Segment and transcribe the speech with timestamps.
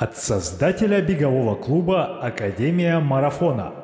[0.00, 3.74] От создателя бегового клуба «Академия марафона».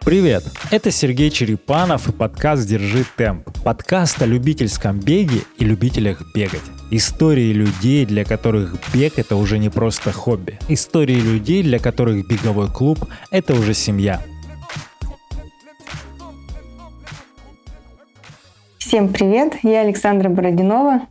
[0.00, 0.44] Привет!
[0.70, 3.50] Это Сергей Черепанов и подкаст «Держи темп».
[3.62, 6.62] Подкаст о любительском беге и любителях бегать.
[6.90, 10.58] Истории людей, для которых бег– это уже не просто хобби.
[10.70, 13.00] Истории людей, для которых беговой клуб–
[13.30, 14.22] это уже семья.
[18.78, 19.58] Всем привет!
[19.62, 21.02] Я Александра Бородинова,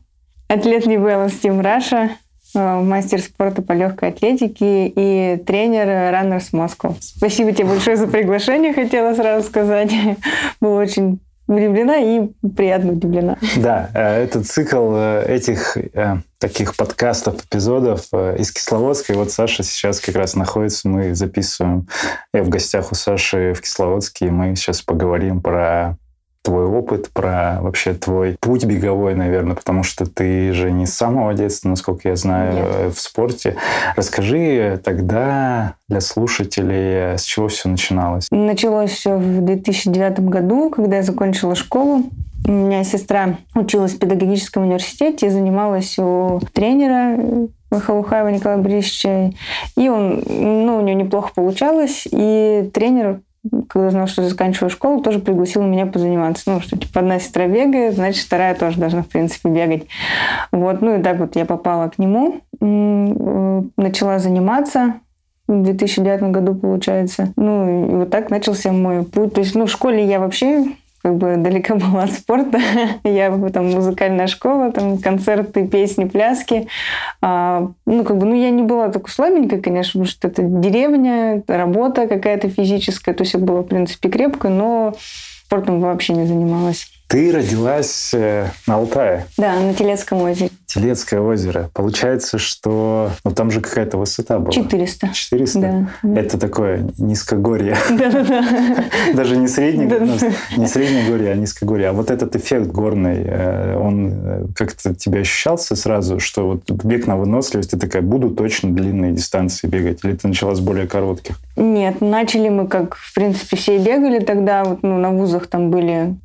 [0.47, 2.09] атлет Нивелла Steam Russia,
[2.53, 6.95] мастер спорта по легкой атлетике и тренер Runners Moscow.
[6.99, 9.91] Спасибо тебе большое за приглашение, хотела сразу сказать.
[10.59, 13.37] Была очень удивлена и приятно удивлена.
[13.57, 15.77] Да, э, этот цикл э, этих
[16.39, 19.13] таких подкастов, эпизодов из Кисловодска.
[19.13, 21.87] И вот Саша сейчас как раз находится, мы записываем.
[22.33, 25.97] Я в гостях у Саши в Кисловодске, и мы сейчас поговорим про
[26.41, 31.33] твой опыт, про вообще твой путь беговой, наверное, потому что ты же не с самого
[31.33, 32.65] детства, насколько я знаю, Нет.
[32.65, 33.55] Э, в спорте.
[33.95, 38.27] Расскажи тогда для слушателей, с чего все начиналось?
[38.31, 42.03] Началось все в 2009 году, когда я закончила школу.
[42.47, 47.19] У меня сестра училась в педагогическом университете и занималась у тренера
[47.71, 49.31] Халухаева Николая Борисовича.
[49.77, 52.07] И он, ну, у него неплохо получалось.
[52.11, 53.21] И тренер
[53.67, 56.51] когда узнал, что заканчиваю школу, тоже пригласил меня позаниматься.
[56.51, 59.87] Ну, что типа одна сестра бегает, значит, вторая тоже должна, в принципе, бегать.
[60.51, 64.95] Вот, ну и так вот я попала к нему, начала заниматься
[65.47, 67.33] в 2009 году, получается.
[67.35, 69.33] Ну, и вот так начался мой путь.
[69.33, 70.65] То есть, ну, в школе я вообще
[71.01, 72.59] как бы далеко была от спорта.
[73.03, 76.67] Я там музыкальная школа, там концерты, песни, пляски.
[77.21, 81.43] А, ну, как бы, ну, я не была такой слабенькой, конечно, потому что это деревня,
[81.47, 83.15] работа какая-то физическая.
[83.15, 84.93] То есть я была, в принципе, крепкой, но
[85.45, 86.87] спортом вообще не занималась.
[87.11, 89.25] Ты родилась э, на Алтае.
[89.37, 90.49] Да, на Телецком озере.
[90.65, 91.69] Телецкое озеро.
[91.73, 94.53] Получается, что ну, там же какая-то высота была.
[94.53, 95.09] 400.
[95.13, 95.59] 400?
[96.03, 96.21] Да.
[96.21, 97.75] Это такое низкогорье.
[97.89, 98.85] Да-да-да.
[99.13, 99.89] Даже не среднее,
[100.55, 101.89] не среднее горе, а низкогорье.
[101.89, 107.07] А вот этот эффект горный, э, он э, как-то тебе ощущался сразу, что вот бег
[107.07, 109.99] на выносливость, ты такая, буду точно длинные дистанции бегать?
[110.05, 111.37] Или ты начала с более коротких?
[111.61, 116.15] Нет, начали мы, как, в принципе, все бегали тогда, вот, ну, на вузах там были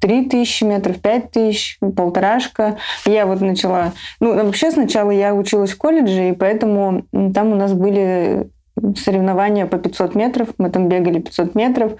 [0.00, 2.76] три 3 тысячи метров, 5 тысяч, полторашка.
[3.06, 3.92] Я вот начала...
[4.20, 8.48] Ну, вообще сначала я училась в колледже, и поэтому там у нас были
[8.96, 10.48] соревнования по 500 метров.
[10.58, 11.92] Мы там бегали 500 метров,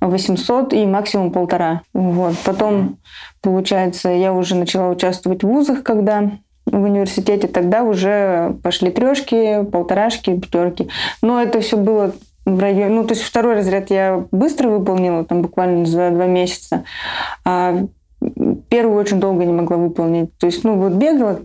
[0.00, 1.82] 800 и максимум полтора.
[1.92, 2.36] Вот.
[2.44, 2.98] Потом,
[3.40, 6.32] получается, я уже начала участвовать в вузах, когда
[6.66, 10.88] в университете, тогда уже пошли трешки, полторашки, пятерки.
[11.22, 12.12] Но это все было
[12.44, 16.84] в районе, ну, то есть второй разряд я быстро выполнила, там буквально за два месяца,
[17.44, 17.86] а
[18.68, 20.36] первый очень долго не могла выполнить.
[20.38, 21.38] То есть, ну, вот бегала,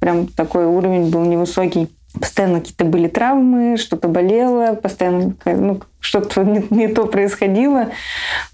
[0.00, 1.88] прям такой уровень был невысокий
[2.18, 7.88] постоянно какие-то были травмы, что-то болело, постоянно ну, что-то не, не то происходило.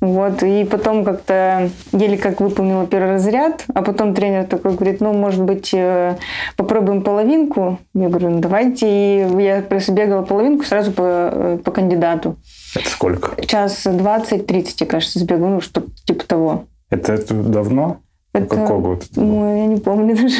[0.00, 0.42] Вот.
[0.42, 5.42] И потом как-то еле как выполнила первый разряд, а потом тренер такой говорит, ну, может
[5.42, 6.16] быть, э,
[6.56, 7.78] попробуем половинку.
[7.94, 8.86] Я говорю, ну, давайте.
[8.88, 12.36] И я бегала половинку сразу по, э, по кандидату.
[12.74, 13.40] Это сколько?
[13.44, 16.64] Час 20-30, я, кажется, сбегала, ну, что типа того.
[16.90, 17.98] Это, это давно?
[18.32, 19.04] Это, Какого года?
[19.16, 20.36] Ну, я не помню даже,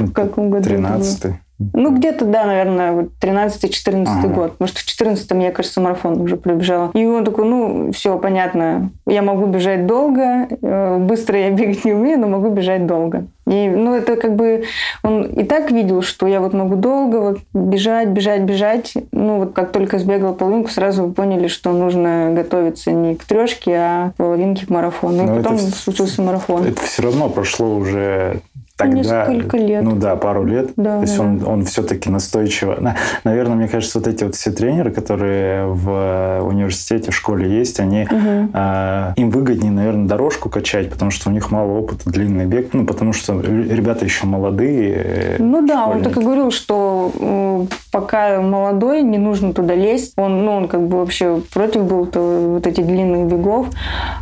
[0.00, 1.34] в каком году 13
[1.74, 4.28] ну, где-то, да, наверное, 13-14 ага.
[4.28, 4.54] год.
[4.64, 6.90] Что в 14-м я, кажется, марафон уже пробежала.
[6.94, 11.92] И он такой, ну, все, понятно, я могу бежать долго, э, быстро я бегать не
[11.92, 13.26] умею, но могу бежать долго.
[13.46, 14.64] И, ну, это как бы
[15.02, 18.94] он и так видел, что я вот могу долго вот бежать, бежать, бежать.
[19.10, 24.10] Ну, вот как только сбегала половинку, сразу поняли, что нужно готовиться не к трешке, а
[24.10, 25.24] к половинке к марафону.
[25.24, 26.64] И но потом это, случился марафон.
[26.64, 28.40] Это все равно прошло уже
[28.80, 29.26] тогда...
[29.26, 29.82] Несколько лет.
[29.82, 30.70] Ну да, пару лет.
[30.76, 31.22] Да, То есть да.
[31.22, 32.94] он, он все-таки настойчиво...
[33.24, 38.02] Наверное, мне кажется, вот эти вот все тренеры, которые в университете, в школе есть, они...
[38.04, 38.50] Угу.
[38.54, 42.70] Э, им выгоднее, наверное, дорожку качать, потому что у них мало опыта, длинный бег.
[42.72, 44.92] Ну, потому что ребята еще молодые.
[44.94, 50.14] Э, ну да, он так и говорил, что э, пока молодой, не нужно туда лезть.
[50.16, 52.20] Он, ну, он как бы вообще против был то,
[52.54, 53.68] вот этих длинных бегов.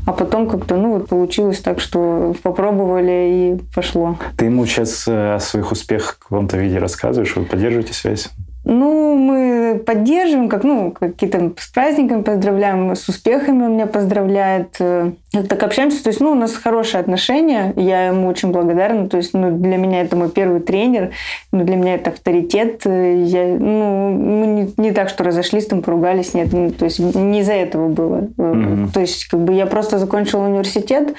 [0.06, 4.16] А потом как-то, ну, вот получилось так, что попробовали и пошло.
[4.36, 7.34] Ты ему сейчас э, о своих успехах в каком-то виде рассказываешь?
[7.36, 8.28] Вы поддерживаете связь?
[8.64, 14.78] Ну, мы поддерживаем, как, ну, какие-то с праздниками поздравляем, с успехами он меня поздравляет.
[15.34, 19.16] Э, так общаемся, то есть, ну, у нас хорошие отношения, я ему очень благодарна, то
[19.18, 21.10] есть, ну, для меня это мой первый тренер,
[21.52, 26.34] ну, для меня это авторитет, я, ну, мы не, не так, что разошлись, там, поругались,
[26.34, 28.28] нет, ну, то есть, не из-за этого было.
[28.36, 28.92] Mm-hmm.
[28.92, 31.14] То есть, как бы я просто закончила университет,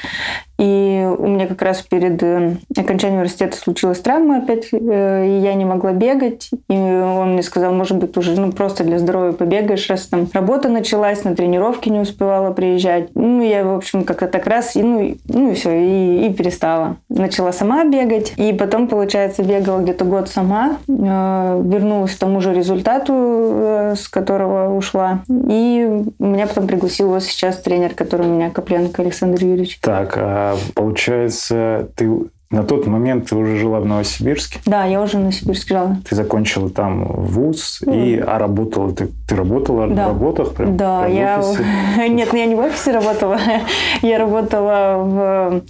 [0.60, 5.54] И у меня как раз перед э, окончанием университета случилась травма опять, э, и я
[5.54, 6.50] не могла бегать.
[6.70, 10.68] И он мне сказал, может быть, уже ну, просто для здоровья побегаешь, раз там работа
[10.68, 13.12] началась, на тренировки не успевала приезжать.
[13.16, 16.98] Ну, я, в общем, как-то так раз, и, ну, ну и все, и, и перестала.
[17.10, 22.54] Начала сама бегать, и потом, получается, бегала где-то год сама, э, вернулась к тому же
[22.54, 25.24] результату, э, с которого ушла.
[25.30, 29.80] И меня потом пригласил вот сейчас тренер, который у меня, Копленко Александр Юрьевич.
[29.82, 32.10] Так, а получается, ты
[32.52, 34.60] на тот момент ты уже жила в Новосибирске?
[34.66, 35.98] Да, я уже в Новосибирске жила.
[36.10, 37.96] Ты закончила там вуз, mm.
[37.96, 39.94] и, а работала ты, ты работала да.
[39.94, 40.76] на работах прям?
[40.76, 42.08] Да, прям я...
[42.08, 43.38] Нет, ну я не в офисе работала.
[44.02, 45.64] я работала в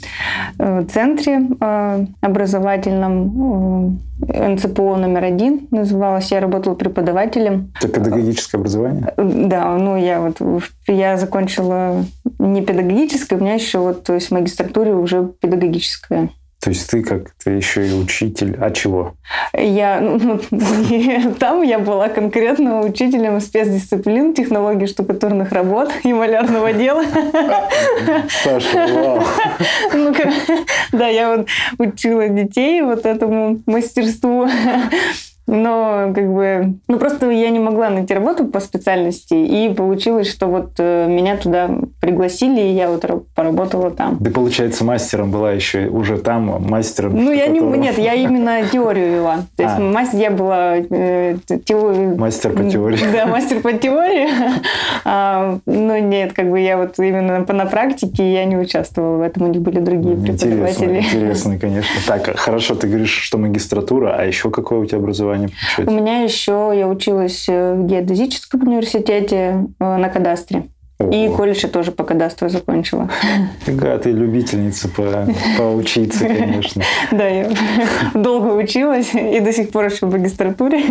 [0.60, 4.00] э, центре э, образовательном
[4.30, 6.32] э, НЦПО номер один называлась.
[6.32, 7.74] Я работала преподавателем.
[7.78, 9.14] Это педагогическое образование?
[9.18, 10.38] Да, ну я вот
[10.88, 12.06] я закончила
[12.40, 16.30] не педагогическое, у меня еще вот, то есть в магистратуре уже педагогическое.
[16.62, 19.16] То есть ты как ты еще и учитель, а чего?
[19.54, 20.40] Я ну,
[21.40, 27.06] там я была конкретно учителем спецдисциплин технологий штукатурных работ и малярного дела.
[28.44, 29.24] Саша, вау.
[29.94, 30.14] Ну,
[30.92, 31.48] да, я вот
[31.78, 34.48] учила детей вот этому мастерству
[35.50, 40.48] но как бы, ну просто я не могла найти работу по специальности, и получилось, что
[40.48, 41.70] вот э, меня туда
[42.00, 43.06] пригласили, и я вот
[43.36, 44.18] поработала там.
[44.18, 47.14] Ты, получается, мастером была еще уже там, мастером?
[47.16, 49.38] Ну, я не, нет, я именно теорию вела.
[49.56, 49.82] То есть а.
[49.82, 50.78] мастер, я была...
[50.78, 51.96] Э, теор...
[52.18, 53.00] Мастер по теории.
[53.12, 54.28] Да, мастер по теории.
[55.06, 59.44] А, ну, нет, как бы я вот именно на практике я не участвовала в этом,
[59.44, 61.00] у них были другие преподаватели.
[61.00, 61.96] Интересно, конечно.
[62.06, 65.39] Так, хорошо, ты говоришь, что магистратура, а еще какое у тебя образование?
[65.40, 65.92] Образование получается?
[65.92, 70.70] У меня еще, я училась в геодезическом университете э, на кадастре.
[71.02, 71.14] Ого.
[71.14, 73.10] И колледж я тоже по кадастру закончила.
[73.66, 75.26] Да, ты любительница по,
[75.58, 76.84] поучиться, конечно.
[77.12, 77.50] Да, я
[78.14, 80.82] долго училась и до сих пор еще в магистратуре.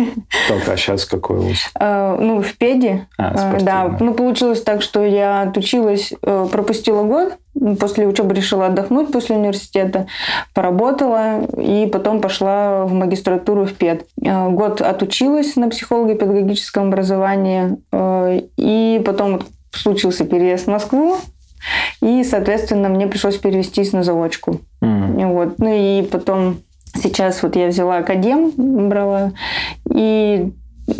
[0.47, 1.69] Так, а сейчас какой вуз?
[1.75, 3.07] А, ну, в ПЕДе.
[3.19, 7.37] А, да, ну, получилось так, что я отучилась, э, пропустила год,
[7.79, 10.07] после учебы решила отдохнуть после университета,
[10.55, 14.07] поработала и потом пошла в магистратуру в ПЕД.
[14.23, 21.17] Э, год отучилась на психолого-педагогическом образовании э, и потом случился переезд в Москву,
[22.01, 24.61] и, соответственно, мне пришлось перевестись на заочку.
[24.81, 25.33] Mm.
[25.33, 25.59] Вот.
[25.59, 26.59] Ну и потом
[26.95, 29.33] сейчас вот я взяла академ, брала,
[29.93, 30.51] и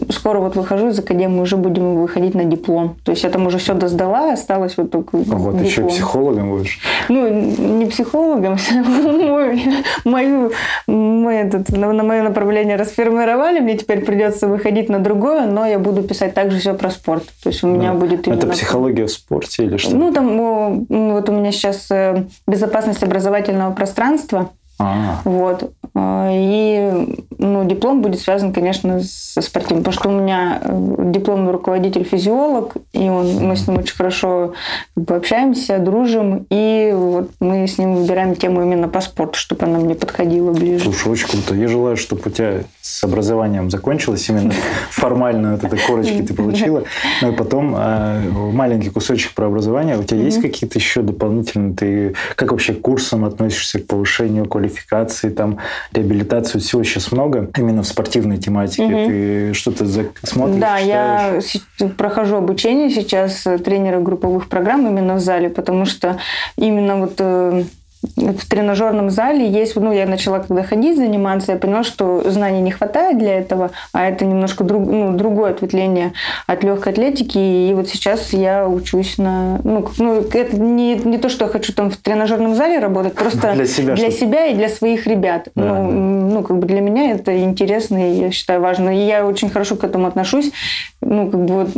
[0.10, 2.98] скоро вот выхожу из академии, уже будем выходить на диплом.
[3.04, 5.64] То есть я там уже все доздала, осталось вот только а Вот диплом.
[5.64, 6.80] еще психологом будешь?
[7.10, 8.58] Ну, не психологом,
[10.06, 10.52] мою,
[10.88, 16.04] мой этот, на, мое направление расформировали, мне теперь придется выходить на другое, но я буду
[16.04, 17.24] писать также все про спорт.
[17.44, 18.00] То есть у меня да.
[18.00, 18.38] будет именно...
[18.38, 19.96] Это психология в спорте или что?
[19.96, 25.22] Ну, там вот у меня сейчас э, безопасность образовательного пространства, а.
[25.26, 25.74] Вот.
[25.94, 31.52] А, и ну, диплом будет связан, конечно, со спортивным, потому что у меня э, дипломный
[31.52, 34.54] руководитель физиолог, и он, мы с ним очень хорошо
[34.96, 39.66] как бы, общаемся, дружим, и вот мы с ним выбираем тему именно по спорту, чтобы
[39.66, 40.86] она мне подходила ближе.
[40.86, 41.56] Слушай, очень круто.
[41.56, 44.54] Я желаю, чтобы у тебя с образованием закончилось, именно
[44.92, 46.84] формально вот этой корочки ты получила,
[47.22, 49.98] но и потом э, маленький кусочек про образование.
[49.98, 54.69] У тебя есть какие-то еще дополнительные, ты как вообще к курсам относишься, к повышению квалификации?
[54.70, 55.58] Квалификации, там,
[55.94, 58.84] реабилитацию, всего сейчас много, именно в спортивной тематике.
[58.84, 59.08] Угу.
[59.08, 59.86] Ты что-то
[60.24, 61.44] смотришь, Да, читаешь?
[61.80, 66.18] я прохожу обучение сейчас тренера групповых программ именно в зале, потому что
[66.58, 67.64] именно вот э,
[68.02, 72.72] в тренажерном зале есть, ну, я начала когда ходить, заниматься, я поняла, что знаний не
[72.72, 76.14] хватает для этого, а это немножко друг, ну, другое ответвление
[76.48, 81.28] от легкой атлетики, и вот сейчас я учусь на, ну, ну это не, не то,
[81.28, 84.70] что я хочу там в тренажерном зале работать, просто для себя, для себя и для
[84.70, 85.50] своих ребят.
[85.56, 85.92] Да, ну,
[86.40, 89.76] ну, как бы для меня это интересно, и я считаю важно, и я очень хорошо
[89.76, 90.52] к этому отношусь,
[91.02, 91.70] ну, как бы вот,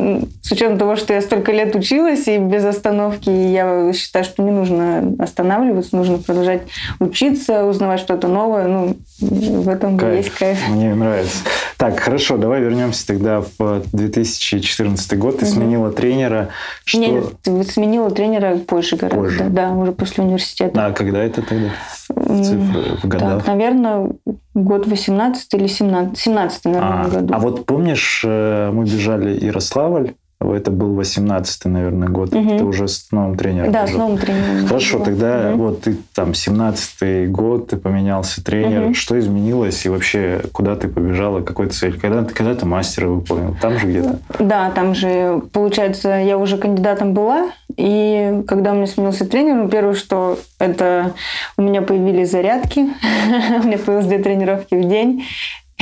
[0.42, 4.51] с учетом того, что я столько лет училась и без остановки, я считаю, что не
[4.51, 6.63] нужно останавливаться, нужно продолжать
[7.00, 8.68] учиться, узнавать что-то новое.
[8.68, 10.25] Ну, в этом кайф.
[10.25, 10.58] есть кайф.
[10.70, 11.38] Мне нравится.
[11.77, 15.39] Так, хорошо, давай вернемся тогда в 2014 год.
[15.39, 15.53] Ты угу.
[15.53, 16.50] сменила тренера.
[16.86, 17.00] Что...
[17.00, 19.22] Нет, сменила тренера позже гораздо.
[19.22, 19.44] Позже.
[19.50, 20.86] Да, уже после университета.
[20.86, 21.70] А когда это тогда?
[22.08, 23.39] Цифры в годах?
[23.39, 24.10] Так, наверное,
[24.53, 26.18] год 18 или 17.
[26.18, 27.34] 17, наверное, а, году.
[27.34, 32.33] А вот помнишь, э, мы бежали Ярославль, это был 18-й, наверное, год.
[32.33, 32.57] Угу.
[32.57, 33.71] Ты уже с новым тренером.
[33.71, 34.67] Да, с новым тренером.
[34.67, 35.05] Хорошо, было.
[35.05, 35.63] тогда угу.
[35.63, 38.86] вот ты там 17-й год, ты поменялся тренер.
[38.86, 38.93] Угу.
[38.93, 42.00] Что изменилось и вообще куда ты побежала, какой цель?
[42.00, 43.55] Когда, когда ты мастера выполнил?
[43.62, 44.19] Там же где-то?
[44.39, 47.51] Да, там же, получается, я уже кандидатом была.
[47.77, 51.13] И когда у меня сменился тренер, ну, первое, что это
[51.57, 52.79] у меня появились зарядки.
[53.63, 55.24] у меня появилось две тренировки в день.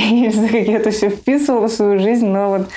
[0.00, 2.68] И как я это все вписывала в свою жизнь, но вот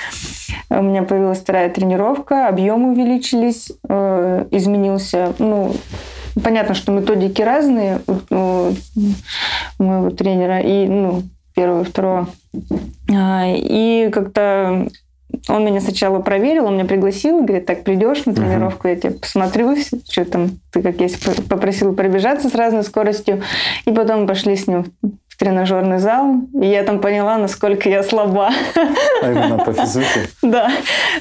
[0.70, 5.74] у меня появилась вторая тренировка, объемы увеличились, э, изменился, ну,
[6.42, 8.72] понятно, что методики разные у
[9.78, 11.22] моего тренера, и, ну,
[11.54, 12.28] первого и второго.
[13.12, 14.88] А, и как-то
[15.48, 19.76] он меня сначала проверил, он меня пригласил, говорит, так, придешь на тренировку, я тебе посмотрю,
[20.08, 23.42] что там, ты как есть, попросил пробежаться с разной скоростью.
[23.84, 24.86] И потом пошли с ним
[25.34, 28.50] в тренажерный зал, и я там поняла, насколько я слаба.
[29.22, 30.28] А именно по физике?
[30.42, 30.70] Да,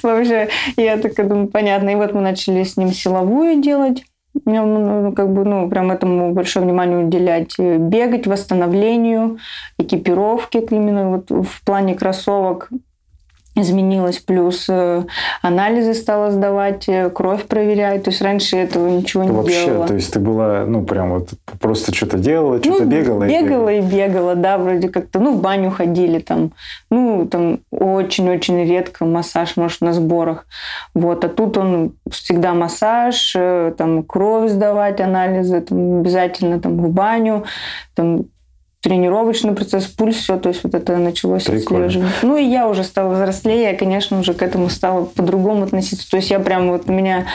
[0.04, 1.90] вообще, я так думаю, понятно.
[1.90, 4.04] И вот мы начали с ним силовую делать,
[4.46, 7.58] ну, как бы, ну, прям этому большое внимание уделять.
[7.58, 9.40] Бегать, восстановлению,
[9.80, 12.70] экипировке именно вот в плане кроссовок
[13.56, 15.04] изменилось, плюс э,
[15.42, 18.04] анализы стала сдавать, э, кровь проверять.
[18.04, 19.88] То есть раньше этого ничего не Вообще, делала.
[19.88, 21.30] то есть ты была, ну, прям вот
[21.60, 23.24] просто что-то делала, что-то ну, бегала?
[23.26, 23.96] Бегала и бегала.
[23.96, 25.20] и бегала, да, вроде как-то.
[25.20, 26.52] Ну, в баню ходили там.
[26.90, 30.48] Ну, там очень-очень редко массаж, может, на сборах.
[30.96, 31.24] Вот.
[31.24, 37.44] А тут он всегда массаж, э, там кровь сдавать, анализы, там, обязательно там в баню,
[37.94, 38.26] там
[38.84, 42.12] тренировочный процесс, пульс, все, то есть вот это началось отслеживать.
[42.22, 46.10] Ну и я уже стала взрослее, я, конечно, уже к этому стала по-другому относиться.
[46.12, 47.26] То есть я прям вот меня,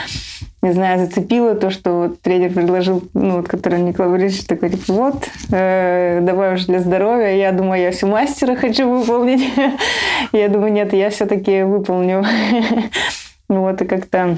[0.61, 4.93] не знаю, зацепило то, что вот тренер предложил, ну вот, который Николай Борисович такой, типа,
[4.93, 7.35] вот, э, давай уже для здоровья.
[7.35, 9.41] Я думаю, я все мастера хочу выполнить.
[10.31, 12.23] Я думаю, нет, я все-таки выполню.
[13.49, 14.37] Вот, и как-то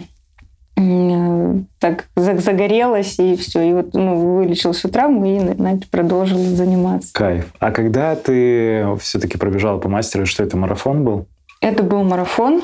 [1.80, 3.62] так загорелась, и все.
[3.62, 7.13] И вот ну, вылечил всю травму и знаете, продолжил заниматься.
[7.13, 7.54] Кайф.
[7.60, 11.28] А когда ты все-таки пробежала по мастеру, что это марафон был?
[11.62, 12.62] Это был марафон.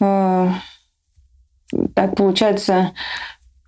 [0.00, 0.48] Э,
[1.94, 2.92] так, получается,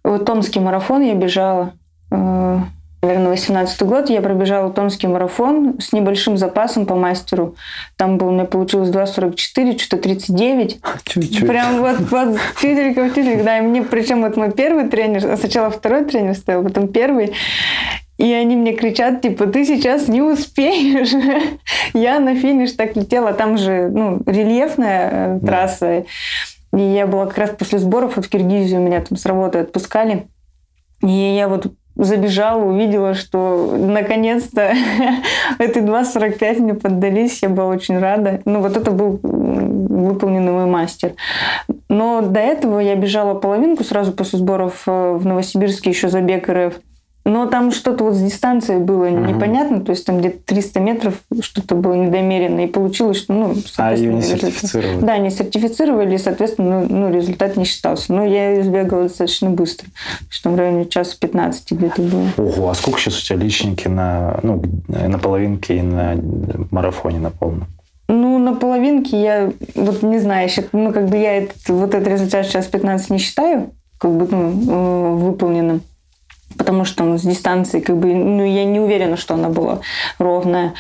[0.03, 1.75] вот Томский марафон я бежала
[2.11, 2.61] э,
[3.03, 7.57] наверное, 18 год я пробежала томский марафон с небольшим запасом по мастеру.
[7.97, 10.81] Там был, у меня получилось 2,44, что-то 39.
[11.05, 11.47] Чуть-чуть.
[11.47, 13.11] Прям вот, вот в тютелька.
[13.45, 17.33] Да, и мне, причем вот мой первый тренер, а сначала второй тренер стоял, потом первый.
[18.19, 21.13] И они мне кричат, типа, ты сейчас не успеешь.
[21.95, 23.33] я на финиш так летела.
[23.33, 26.05] Там же ну, рельефная э, трасса.
[26.77, 30.27] И я была как раз после сборов вот в Киргизию, меня там с работы отпускали.
[31.01, 34.73] И я вот забежала, увидела, что наконец-то
[35.59, 38.41] эти 2.45 мне поддались, я была очень рада.
[38.45, 41.15] Ну, вот это был выполненный мой мастер.
[41.89, 46.75] Но до этого я бежала половинку сразу после сборов э, в Новосибирске, еще забег РФ.
[47.29, 49.19] Но там что-то вот с дистанцией было угу.
[49.19, 53.93] непонятно, то есть там где-то 300 метров что-то было недомеренно, и получилось, что, ну, А
[53.93, 55.01] ее не сертифицировали?
[55.05, 58.15] Да, не сертифицировали, и, соответственно, ну, ну, результат не считался.
[58.15, 62.29] Но я избегала достаточно быстро, то есть там в районе часа 15 где-то было.
[62.39, 66.17] Ого, а сколько сейчас у тебя личники на, ну, на половинке и на
[66.71, 67.67] марафоне на полном?
[68.09, 72.47] Ну, на половинке я, вот не знаю, ну, как бы я этот, вот этот результат
[72.47, 75.83] сейчас 15 не считаю, как бы, ну, э, выполненным
[76.57, 79.81] потому что ну, с дистанции как бы, ну, я не уверена, что она была
[80.19, 80.75] ровная.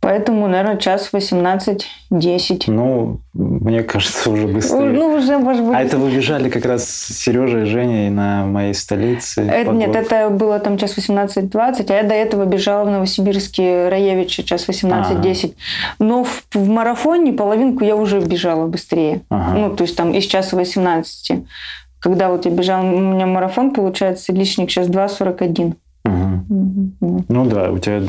[0.00, 2.64] Поэтому, наверное, час 18-10.
[2.66, 4.80] Ну, мне кажется, уже быстрее.
[4.80, 5.74] Ну, уже, может быть.
[5.74, 9.42] А это вы бежали как раз с Сережей и Женей на моей столице?
[9.42, 14.42] Это, нет, это было там час 18-20, а я до этого бежала в Новосибирске Раевича
[14.42, 15.54] час 18-10.
[15.98, 19.22] Но в, в марафоне половинку я уже бежала быстрее.
[19.30, 19.58] Ага.
[19.58, 21.32] Ну, то есть там из часа 18
[22.04, 25.72] когда вот я бежала, у меня марафон, получается, личник сейчас 2.41.
[26.04, 27.24] Угу.
[27.30, 28.02] Ну да, у тебя,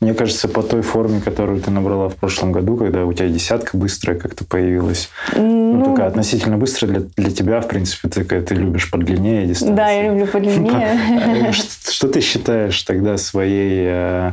[0.00, 3.76] мне кажется, по той форме, которую ты набрала в прошлом году, когда у тебя десятка
[3.76, 8.54] быстрая как-то появилась, ну, ну такая относительно быстрая для, для тебя, в принципе, такая, ты
[8.54, 9.76] любишь подлиннее дистанцию.
[9.76, 11.50] Да, я люблю подлиннее.
[11.52, 14.32] Что ты считаешь тогда своей э,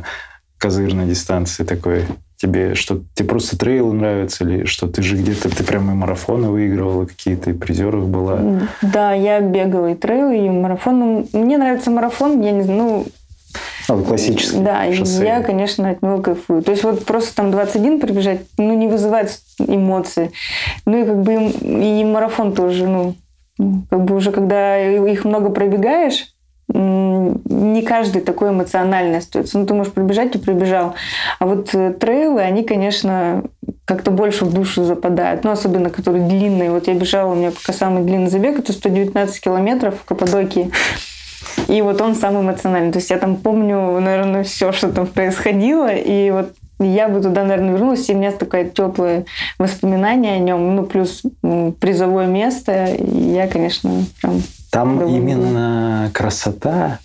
[0.58, 2.04] козырной дистанции такой?
[2.42, 6.48] Тебе что тебе просто трейлы нравятся или что ты же где-то ты прямо и марафоны
[6.48, 8.40] выигрывала какие-то и призеров была
[8.82, 13.06] да я бегала и трейлы и марафон мне нравится марафон я не знаю ну
[13.88, 15.24] а, классический Да, шоссе.
[15.26, 16.62] я, конечно, от него кайфую.
[16.62, 20.30] То есть вот просто там 21 пробежать, ну, не вызывает эмоции.
[20.86, 23.14] Ну, и как бы и марафон тоже, ну,
[23.90, 26.31] как бы уже когда их много пробегаешь,
[26.74, 29.58] не каждый такой эмоциональный остается.
[29.58, 30.94] Ну, ты можешь пробежать и пробежал.
[31.38, 33.44] А вот э, трейлы, они, конечно,
[33.84, 35.44] как-то больше в душу западает.
[35.44, 36.70] Ну, особенно, которые длинные.
[36.70, 40.70] Вот я бежала, у меня пока самый длинный забег, это 119 километров в Каппадокии.
[41.68, 42.92] И вот он самый эмоциональный.
[42.92, 45.92] То есть я там помню, наверное, все, что там происходило.
[45.92, 49.24] И вот я бы туда, наверное, вернулась, и у меня такое теплое
[49.58, 51.22] воспоминание о нем, ну, плюс
[51.80, 52.86] призовое место.
[52.86, 54.42] И я, конечно, прям...
[54.72, 56.98] Там именно красота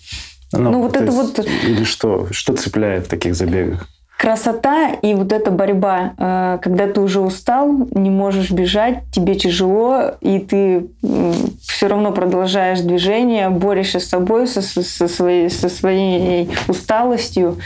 [0.54, 1.40] ну, ну вот это есть, вот...
[1.40, 2.28] Или что?
[2.32, 3.88] Что цепляет в таких забегах?
[4.18, 10.12] Красота и вот эта борьба, э, когда ты уже устал, не можешь бежать, тебе тяжело,
[10.22, 10.88] и ты
[11.62, 17.58] все равно продолжаешь движение, борешься с собой, со, со, своей, со своей усталостью,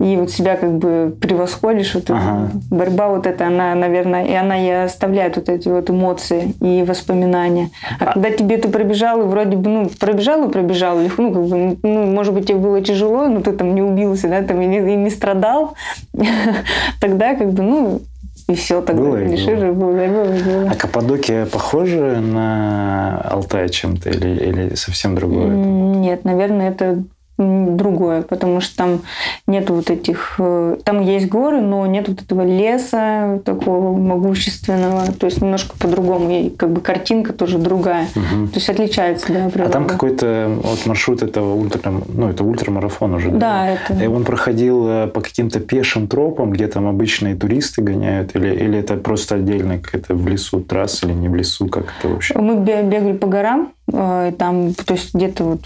[0.00, 1.94] и вот себя как бы превосходишь.
[1.94, 2.50] Вот ага.
[2.70, 7.70] борьба вот эта, она, наверное, и она и оставляет вот эти вот эмоции и воспоминания.
[7.98, 11.44] А, а когда тебе ты пробежал, и вроде бы, ну, пробежал и пробежал, ну, как
[11.44, 14.66] бы, ну, может быть, тебе было тяжело, но ты там не убился, да, там и
[14.66, 15.74] не, и не страдал,
[17.00, 18.02] тогда как бы, ну,
[18.48, 19.92] и все, тогда было решили, было.
[19.92, 20.70] Было, было, было.
[20.70, 25.48] А Каппадокия похожа на Алтай чем-то или, или совсем другое?
[25.48, 27.02] Нет, наверное, это
[27.40, 29.00] другое, потому что там
[29.46, 30.36] нет вот этих...
[30.38, 35.12] Э, там есть горы, но нет вот этого леса такого могущественного.
[35.12, 36.30] То есть немножко по-другому.
[36.30, 38.06] И как бы картинка тоже другая.
[38.14, 38.48] Угу.
[38.48, 39.70] То есть отличается, да, природа.
[39.70, 41.92] А там какой-то вот маршрут этого ультра...
[42.08, 43.38] Ну, это ультрамарафон уже, да?
[43.38, 44.04] Да, это...
[44.04, 48.36] И он проходил э, по каким-то пешим тропам, где там обычные туристы гоняют?
[48.36, 51.68] Или, или это просто отдельно какая-то в лесу трасса или не в лесу?
[51.68, 52.38] Как это вообще?
[52.38, 55.60] Мы бегали по горам, э, там, то есть где-то вот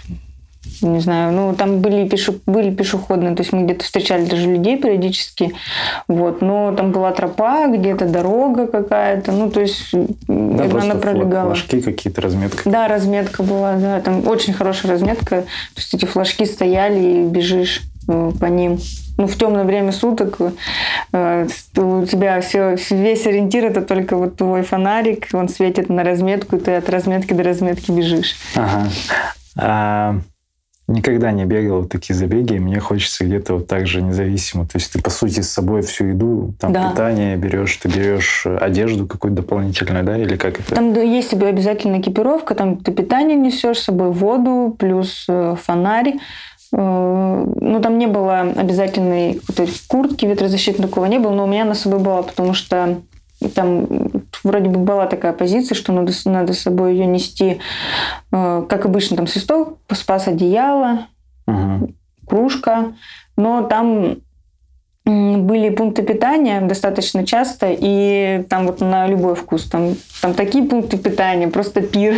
[0.83, 4.77] не знаю, ну, там были, пеше, были пешеходные, то есть мы где-то встречали даже людей
[4.77, 5.55] периодически,
[6.09, 11.49] вот, но там была тропа, где-то дорога какая-то, ну, то есть да, она пролегала.
[11.49, 12.69] флажки какие-то, разметка.
[12.69, 17.83] Да, разметка была, да, там очень хорошая разметка, то есть эти флажки стояли и бежишь
[18.09, 18.79] э, по ним.
[19.17, 20.39] Ну, в темное время суток
[21.13, 26.57] э, у тебя все, весь ориентир это только вот твой фонарик, он светит на разметку,
[26.57, 28.37] и ты от разметки до разметки бежишь.
[28.57, 28.89] Ага.
[29.57, 30.17] А
[30.87, 34.65] никогда не бегал в такие забеги, и мне хочется где-то вот так же независимо.
[34.67, 36.91] То есть ты, по сути, с собой всю еду, там да.
[36.91, 40.75] питание берешь, ты берешь одежду какую-то дополнительную, да, или как это?
[40.75, 46.17] Там есть тебе обязательно экипировка, там ты питание несешь с собой, воду, плюс э, фонарь,
[46.73, 49.41] э, ну, там не было обязательной
[49.89, 52.99] куртки ветрозащитной, такого не было, но у меня на собой была, потому что
[53.49, 53.87] там
[54.43, 57.61] вроде бы была такая позиция, что надо, надо с собой ее нести,
[58.33, 61.07] э, как обычно, там свисток, спас одеяло,
[61.47, 61.93] угу.
[62.27, 62.95] кружка,
[63.37, 64.19] но там
[65.07, 69.65] были пункты питания достаточно часто, и там вот на любой вкус.
[69.65, 72.15] Там, там такие пункты питания, просто пир.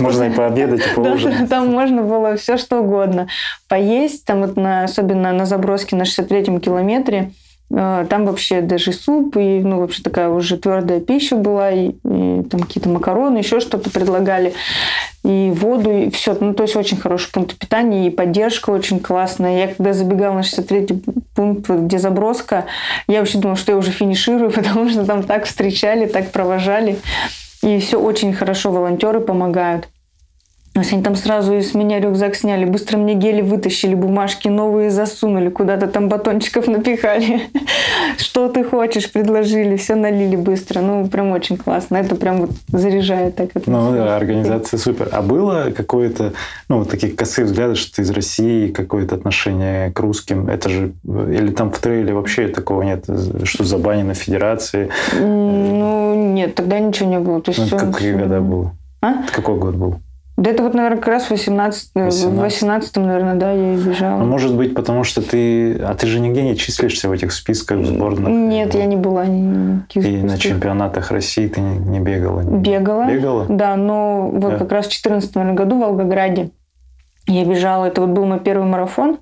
[0.00, 1.40] Можно и пообедать, и поужинать.
[1.42, 3.28] Да, там можно было все что угодно.
[3.68, 7.30] Поесть, там вот на, особенно на заброске на 63-м километре,
[7.70, 12.60] там вообще даже суп, и ну, вообще такая уже твердая пища была, и, и там
[12.60, 14.54] какие-то макароны, еще что-то предлагали,
[15.24, 16.36] и воду, и все.
[16.38, 19.58] Ну, то есть очень хороший пункт питания, и поддержка очень классная.
[19.58, 21.02] Я когда забегала на 63-й
[21.34, 22.66] пункт, где заброска,
[23.08, 26.98] я вообще думала, что я уже финиширую, потому что там так встречали, так провожали.
[27.62, 29.88] И все очень хорошо, волонтеры помогают.
[30.74, 34.90] То есть они там сразу из меня рюкзак сняли, быстро мне гели вытащили, бумажки новые
[34.90, 37.42] засунули, куда-то там батончиков напихали.
[38.18, 40.80] Что ты хочешь, предложили, все налили быстро.
[40.80, 41.98] Ну, прям очень классно.
[41.98, 43.50] Это прям вот заряжает так.
[43.54, 45.10] Это ну, да, организация супер.
[45.12, 46.32] А было какое-то,
[46.68, 50.48] ну, вот таких косых взглядов, что ты из России, какое-то отношение к русским?
[50.48, 53.04] Это же, или там в трейле вообще такого нет,
[53.44, 54.90] что забанено федерации?
[55.12, 57.40] Ну, нет, тогда ничего не было.
[57.40, 58.74] То есть ну, какие года было?
[59.02, 59.22] А?
[59.32, 60.00] Какой год был?
[60.36, 62.24] Да это вот, наверное, как раз в 18, 18.
[62.24, 64.18] в 18 наверное, да, я и бежала.
[64.18, 65.76] Ну, может быть, потому что ты...
[65.76, 68.30] А ты же нигде не числишься в этих списках в сборных?
[68.30, 72.42] Нет, я не была ни И на чемпионатах России ты не, не бегала?
[72.42, 73.06] Бегала.
[73.06, 73.46] Бегала?
[73.48, 74.58] Да, но вот да.
[74.58, 76.50] как раз в 2014 наверное, году в Волгограде
[77.26, 77.84] я бежала.
[77.86, 79.18] Это вот был мой первый марафон.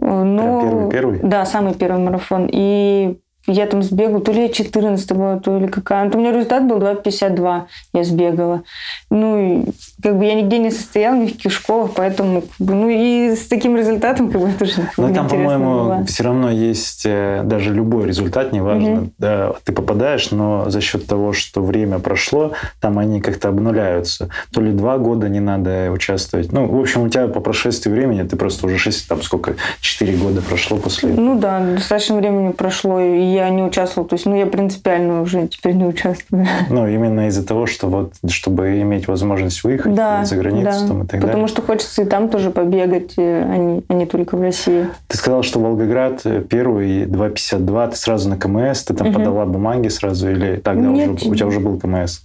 [0.00, 0.60] Но...
[0.60, 1.20] Прям первый, первый?
[1.22, 2.48] Да, самый первый марафон.
[2.50, 6.04] И я там сбегала, то ли я 14 была, то ли какая.
[6.04, 8.62] Ну, у меня результат был 2,52, я сбегала.
[9.10, 9.64] Ну, и
[10.02, 13.34] как бы я нигде не состояла, ни в каких школах, поэтому, как бы, ну, и
[13.34, 18.06] с таким результатом, как бы, тоже Ну, там, по-моему, все равно есть э, даже любой
[18.06, 19.10] результат, неважно, угу.
[19.18, 24.28] да, ты попадаешь, но за счет того, что время прошло, там они как-то обнуляются.
[24.52, 26.52] То ли два года не надо участвовать.
[26.52, 30.16] Ну, в общем, у тебя по прошествии времени, ты просто уже 6, там сколько, 4
[30.16, 34.08] года прошло после Ну да, достаточно времени прошло, и я не участвовала.
[34.08, 36.46] То есть, ну, я принципиально уже теперь не участвую.
[36.70, 40.88] Ну, именно из-за того, что вот, чтобы иметь возможность выехать Да, за границу да.
[40.88, 41.48] там, и так Потому далее.
[41.48, 44.86] что хочется и там тоже побегать, э, а не, а не только в России.
[45.08, 49.16] Ты сказал, что Волгоград э, первый 2.52, ты сразу на КМС, ты там Мгм.
[49.16, 51.10] подала бумаги сразу или тогда Нет.
[51.10, 52.20] уже, у тебя уже был КМС?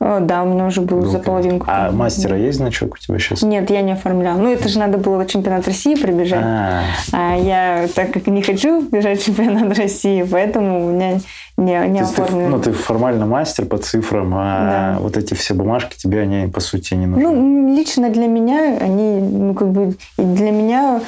[0.00, 1.66] О, да, у меня уже был, Был за половинку.
[1.68, 3.42] А мастера есть значок у тебя сейчас?
[3.42, 4.38] Нет, я не оформляла.
[4.38, 6.40] Ну, это же надо было чемпионат России пробежать.
[6.44, 6.82] А,
[7.12, 11.18] А я, так как не хочу бежать чемпионат России, поэтому у меня
[11.56, 12.48] не, не ты, оформлено.
[12.58, 15.02] ну, ты формально мастер по цифрам, а Да.
[15.02, 17.28] вот эти все бумажки тебе, они, по сути, не нужны.
[17.28, 21.00] Ну, лично для меня они, ну, как бы, для меня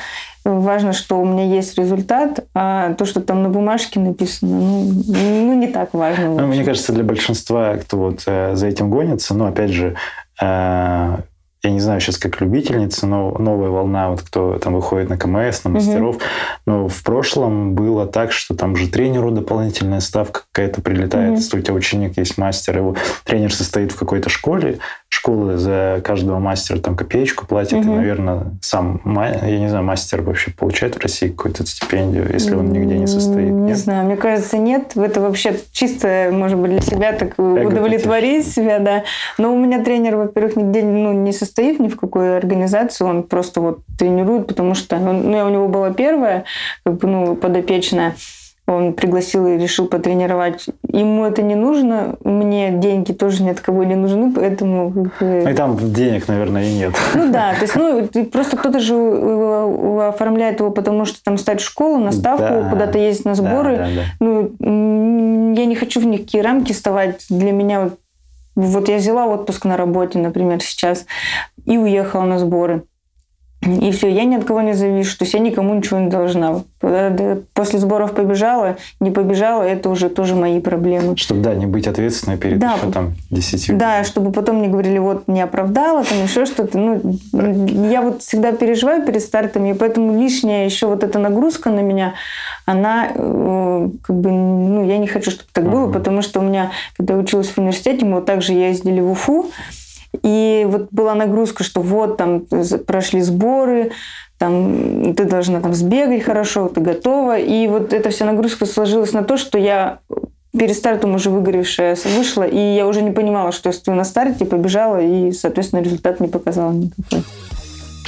[0.45, 5.55] важно, что у меня есть результат, а то, что там на бумажке написано, ну, ну
[5.55, 6.31] не так важно.
[6.31, 9.97] Ну, мне кажется, для большинства, кто вот э, за этим гонится, ну, опять же,
[10.41, 11.17] э,
[11.63, 15.63] я не знаю сейчас как любительница, но новая волна, вот кто там выходит на КМС,
[15.65, 16.17] на мастеров,
[16.65, 21.35] но в прошлом было так, что там же тренеру дополнительная ставка какая-то прилетает, Мгм.
[21.35, 24.79] если у тебя ученик есть мастер, его тренер состоит в какой-то школе,
[25.21, 27.97] школа за каждого мастера там копеечку платит, и, Мгм.
[27.97, 32.97] наверное, сам, я не знаю, мастер вообще получает в России какую-то стипендию, если он нигде
[32.99, 33.51] не состоит.
[33.51, 33.77] Не нет?
[33.77, 34.97] знаю, мне кажется, нет.
[34.97, 39.05] Это вообще чисто, может быть, для себя так удовлетворить себя, да.
[39.37, 43.61] Но у меня тренер, во-первых, нигде ну, не состоит ни в какой организации, он просто
[43.61, 46.45] вот тренирует, потому что он- ну, я у него была первая,
[46.85, 48.15] как бы, ну, подопечная.
[48.71, 50.67] Он пригласил и решил потренировать.
[50.87, 55.09] Ему это не нужно, мне деньги тоже ни от кого не нужны, поэтому...
[55.21, 56.95] и там денег, наверное, и нет.
[57.15, 58.95] ну да, то есть, ну, просто кто-то же
[60.09, 62.71] оформляет его, потому что там стать в школу, на ставку, Да.
[62.71, 63.77] куда-то ездить на сборы.
[63.77, 64.03] Да, да, да.
[64.21, 67.25] Ну, я не хочу в никакие рамки вставать.
[67.29, 67.99] Для меня вот,
[68.55, 71.07] вот я взяла отпуск на работе, например, сейчас,
[71.65, 72.85] и уехала на сборы.
[73.63, 76.63] И все, я ни от кого не завишу, то есть я никому ничего не должна.
[76.81, 81.15] Э, После сборов побежала, не побежала, это уже тоже мои проблемы.
[81.19, 82.77] Чтобы, да, не быть ответственной перед Да.
[82.77, 83.77] еще там десятью.
[83.77, 86.79] Да, чтобы потом не говорили, вот не оправдала, там еще что-то.
[86.79, 87.19] Ну,
[87.91, 92.15] я вот всегда переживаю перед стартами, и поэтому лишняя еще вот эта нагрузка на меня,
[92.65, 96.71] она э, как бы, ну, я не хочу, чтобы так было, потому что у меня,
[96.97, 99.51] когда я училась в университете, мы вот также ездили в Уфу,
[100.23, 102.47] и вот была нагрузка, что вот там
[102.87, 103.93] прошли сборы,
[104.39, 107.39] там ты должна там сбегать хорошо, ты готова.
[107.39, 109.99] И вот эта вся нагрузка сложилась на то, что я
[110.57, 114.45] перед стартом уже выгоревшая вышла, и я уже не понимала, что я стою на старте,
[114.45, 117.23] побежала, и, соответственно, результат не показала никакой.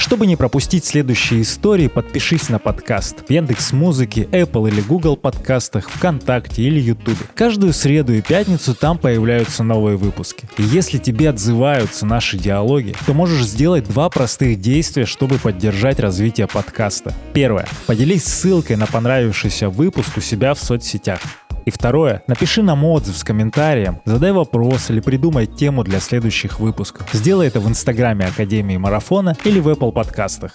[0.03, 5.89] Чтобы не пропустить следующие истории, подпишись на подкаст в Яндекс Музыке, Apple или Google подкастах,
[5.89, 7.25] ВКонтакте или Ютубе.
[7.35, 10.45] Каждую среду и пятницу там появляются новые выпуски.
[10.57, 16.47] И если тебе отзываются наши диалоги, то можешь сделать два простых действия, чтобы поддержать развитие
[16.47, 17.13] подкаста.
[17.31, 17.69] Первое.
[17.87, 21.21] Поделись ссылкой на понравившийся выпуск у себя в соцсетях.
[21.65, 27.07] И второе, напиши нам отзыв с комментарием, задай вопрос или придумай тему для следующих выпусков.
[27.13, 30.53] Сделай это в инстаграме Академии Марафона или в Apple подкастах.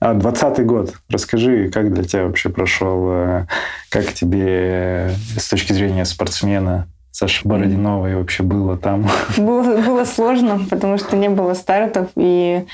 [0.00, 0.94] А 20 год.
[1.08, 3.46] Расскажи, как для тебя вообще прошел, э,
[3.90, 9.08] как тебе э, с точки зрения спортсмена Саши Бородиновой вообще было там?
[9.36, 12.66] Было, было сложно, потому что не было стартов, и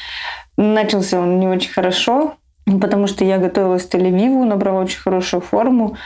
[0.56, 2.34] начался он не очень хорошо,
[2.64, 5.96] потому что я готовилась к Тель-Авиву, набрала очень хорошую форму,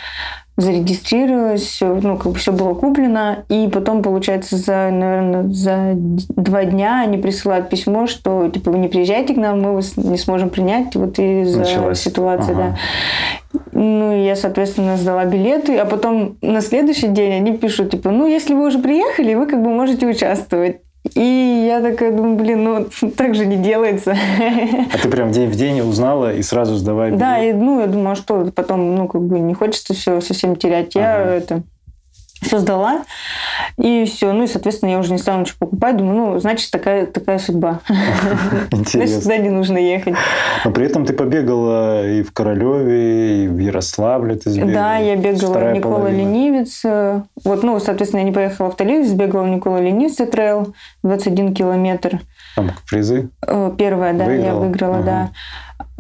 [0.56, 7.00] зарегистрировалась, ну, как бы все было куплено, и потом, получается, за, наверное, за два дня
[7.02, 10.94] они присылают письмо, что, типа, вы не приезжайте к нам, мы вас не сможем принять,
[10.94, 12.00] вот из-за Началась.
[12.00, 12.76] ситуации, Ага.
[13.52, 13.60] да.
[13.72, 18.54] Ну, я, соответственно, сдала билеты, а потом на следующий день они пишут, типа, ну, если
[18.54, 20.80] вы уже приехали, вы как бы можете участвовать.
[21.12, 22.86] И я такая думаю, блин, ну
[23.16, 24.16] так же не делается.
[24.92, 27.20] А ты прям день в день узнала и сразу сдавай билет?
[27.20, 30.56] Да, и ну я думаю, а что потом, ну как бы не хочется все совсем
[30.56, 30.94] терять.
[30.94, 31.30] Я Ага.
[31.30, 31.62] это
[32.44, 33.02] все сдала,
[33.78, 34.32] и все.
[34.32, 35.96] Ну и, соответственно, я уже не стала ничего покупать.
[35.96, 37.80] Думаю, ну, значит, такая, такая судьба.
[38.70, 39.20] Значит, Интересно.
[39.22, 40.14] туда не нужно ехать.
[40.64, 44.72] Но при этом ты побегала и в Королеве, и в Ярославле ты сбегала.
[44.72, 46.18] Да, я бегала Вторая Никола половина.
[46.18, 46.82] Ленивец.
[47.44, 52.20] Вот, ну, соответственно, я не поехала в Тализ, сбегала в Никола Ленивца трейл 21 километр.
[52.56, 53.30] Там призы.
[53.46, 54.60] Э, Первая, да, я Выиграла?
[54.60, 55.30] выиграла, Ага.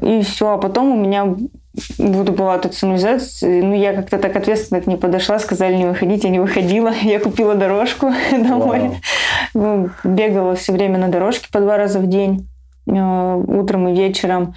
[0.00, 0.06] да.
[0.06, 1.34] И все, а потом у меня
[1.98, 6.24] вот была тут сигнализация, ну, я как-то так ответственно к ней подошла, сказали не выходить,
[6.24, 9.00] я не выходила, я купила дорожку домой,
[9.54, 12.48] Ну, бегала все время на дорожке по два раза в день,
[12.86, 14.54] э, утром и вечером,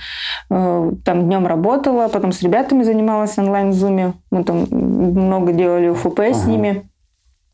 [0.49, 5.89] Э, там днем работала, потом с ребятами занималась онлайн в зуме, мы там много делали
[5.89, 6.51] УФП с Ага.
[6.51, 6.81] ними, А,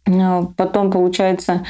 [0.06, 1.66] потом, получается,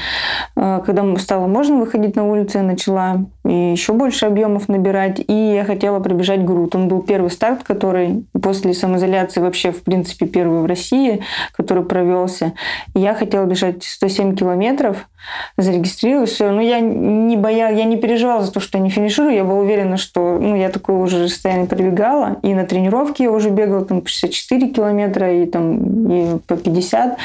[0.56, 5.64] а, когда стало можно выходить на улицу, я начала еще больше объемов набирать, и я
[5.64, 6.74] хотела пробежать груд.
[6.74, 11.22] Он был первый старт, который после самоизоляции вообще, в принципе, первый в России,
[11.56, 12.54] который провелся.
[12.94, 15.08] Я хотела бежать 107 километров,
[15.56, 16.50] зарегистрировалась, все.
[16.50, 19.34] Но я не боялась, я не переживала за то, что я не финиширую.
[19.34, 22.36] Я была уверена, что ну, я такое уже расстояние пробегала.
[22.42, 27.18] И на тренировке я уже бегала там по 64 километра, и там и по 50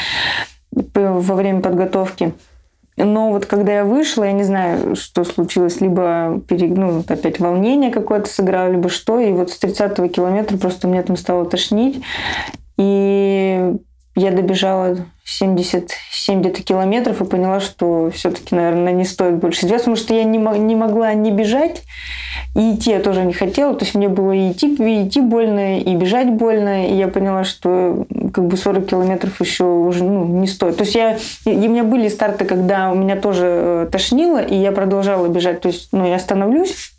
[0.72, 2.34] во время подготовки.
[2.98, 8.30] Но вот когда я вышла, я не знаю, что случилось, либо ну, опять волнение какое-то
[8.30, 12.04] сыграло, либо что, и вот с 30-го километра просто меня там стало тошнить,
[12.78, 13.76] и
[14.20, 19.96] я добежала 77 где-то километров и поняла, что все-таки, наверное, не стоит больше сделать, потому
[19.96, 21.84] что я не, не могла не бежать,
[22.56, 23.76] и идти я тоже не хотела.
[23.76, 26.88] То есть мне было и идти, и идти больно, и бежать больно.
[26.88, 30.78] И я поняла, что как бы 40 километров еще уже ну, не стоит.
[30.78, 34.56] То есть я, и у меня были старты, когда у меня тоже э, тошнило, и
[34.56, 35.62] я продолжала бежать.
[35.62, 36.94] То есть ну, я остановлюсь,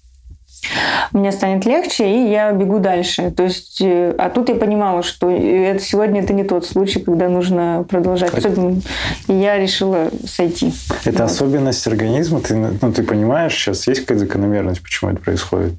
[1.12, 3.31] мне станет легче, и я бегу дальше.
[3.31, 7.29] То есть, э, а тут я понимала, что это, сегодня это не тот случай, когда
[7.29, 8.35] нужно продолжать.
[8.35, 8.81] Особенно,
[9.27, 10.73] и я решила сойти.
[11.05, 11.31] Это вот.
[11.31, 12.40] особенность организма?
[12.40, 15.75] Ты, ну, ты понимаешь, сейчас есть какая-то закономерность, почему это происходит?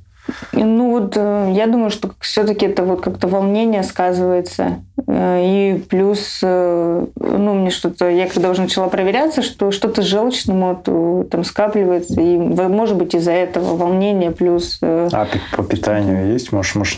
[0.54, 4.80] Ну вот э, я думаю, что все-таки это вот как-то волнение сказывается.
[5.08, 10.62] Э, и плюс, э, ну, мне что-то, я когда уже начала проверяться, что что-то желчным
[10.62, 14.80] вот там скапливается, и, может быть, из-за этого волнения плюс...
[14.82, 16.52] А по питанию есть?
[16.52, 16.92] Может, может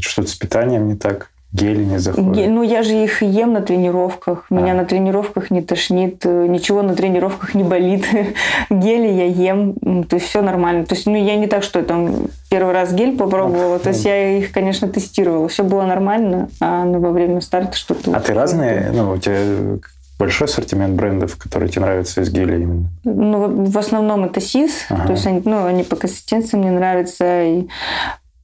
[0.00, 1.30] что-то с питанием не так?
[1.52, 2.48] Гели не заходят?
[2.48, 4.44] Ну, я же их ем на тренировках.
[4.50, 4.76] Меня а.
[4.76, 8.06] на тренировках не тошнит, э, ничего на тренировках не болит.
[8.70, 10.84] Гели я ем, то есть все нормально.
[10.84, 14.04] То есть, ну, я не так, что я там первый раз гель попробовала, то есть
[14.04, 15.48] я их, конечно, тестировала.
[15.48, 18.14] Все было нормально, а ну, во время старта что-то...
[18.14, 19.78] А ты разные, ну, у тебя
[20.18, 22.90] большой ассортимент брендов, которые тебе нравятся из геля именно?
[23.04, 25.06] Ну, в основном это СИС, ага.
[25.06, 27.68] то есть они, ну, они по консистенции мне нравятся, и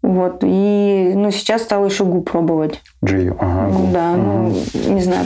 [0.05, 0.41] вот.
[0.43, 2.83] И ну, сейчас стала еще губ пробовать.
[3.03, 3.75] Джию, ага.
[3.75, 3.91] Губ.
[3.91, 4.23] Да, ага.
[4.23, 5.25] ну, не знаю,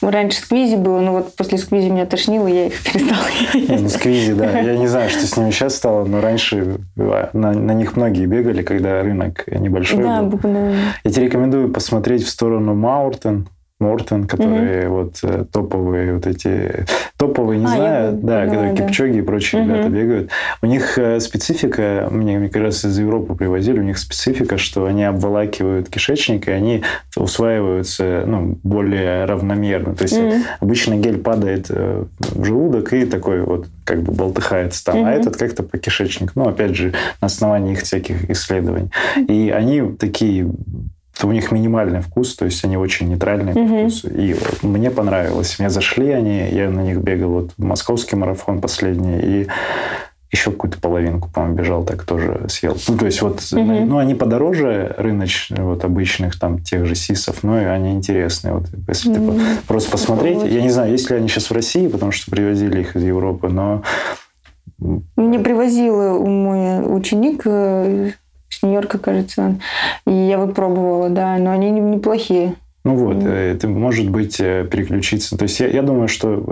[0.00, 3.82] раньше сквизи было, но вот после сквизи меня тошнило, я их перестала есть.
[3.82, 4.60] Ну, сквизи, да.
[4.60, 8.62] Я не знаю, что с ними сейчас стало, но раньше на, на них многие бегали,
[8.62, 10.38] когда рынок небольшой да, был.
[10.44, 10.70] Да.
[11.02, 13.48] Я тебе рекомендую посмотреть в сторону Мауртон.
[13.80, 14.96] Мортон, которые угу.
[14.96, 18.76] вот э, топовые вот эти топовые, не а, знаю, да, когда да.
[18.76, 19.70] Кипчоги и прочие угу.
[19.70, 20.30] ребята бегают.
[20.62, 25.02] У них э, специфика, мне, мне кажется, из Европы привозили, у них специфика, что они
[25.02, 26.84] обволакивают кишечник, и они
[27.16, 29.96] усваиваются ну, более равномерно.
[29.96, 30.34] То есть угу.
[30.60, 35.06] обычно гель падает э, в желудок и такой вот как бы болтыхается там, угу.
[35.06, 36.32] а этот как-то по кишечнику.
[36.36, 38.90] Ну, опять же, на основании их всяких исследований.
[39.16, 40.48] И они такие
[41.22, 43.68] у них минимальный вкус, то есть они очень нейтральные угу.
[43.68, 44.08] по вкусу.
[44.08, 45.58] И мне понравилось.
[45.58, 49.46] Мне зашли они, я на них бегал вот московский марафон последний, и
[50.32, 52.76] еще какую-то половинку, по-моему, бежал, так тоже съел.
[52.88, 53.62] Ну, то есть вот, угу.
[53.62, 58.54] ну, они подороже рыночных, вот обычных там тех же сисов, но и они интересные.
[58.54, 59.32] Вот если угу.
[59.32, 62.80] ты просто посмотреть, я не знаю, есть ли они сейчас в России, потому что привозили
[62.80, 63.84] их из Европы, но
[65.16, 68.10] мне привозил мой ученик э,
[68.64, 69.56] Нью-Йорка, кажется.
[70.06, 72.54] И я вот пробовала, да, но они неплохие.
[72.86, 73.32] Ну вот, mm.
[73.32, 75.38] это может быть э, переключиться.
[75.38, 76.44] То есть я, я думаю, что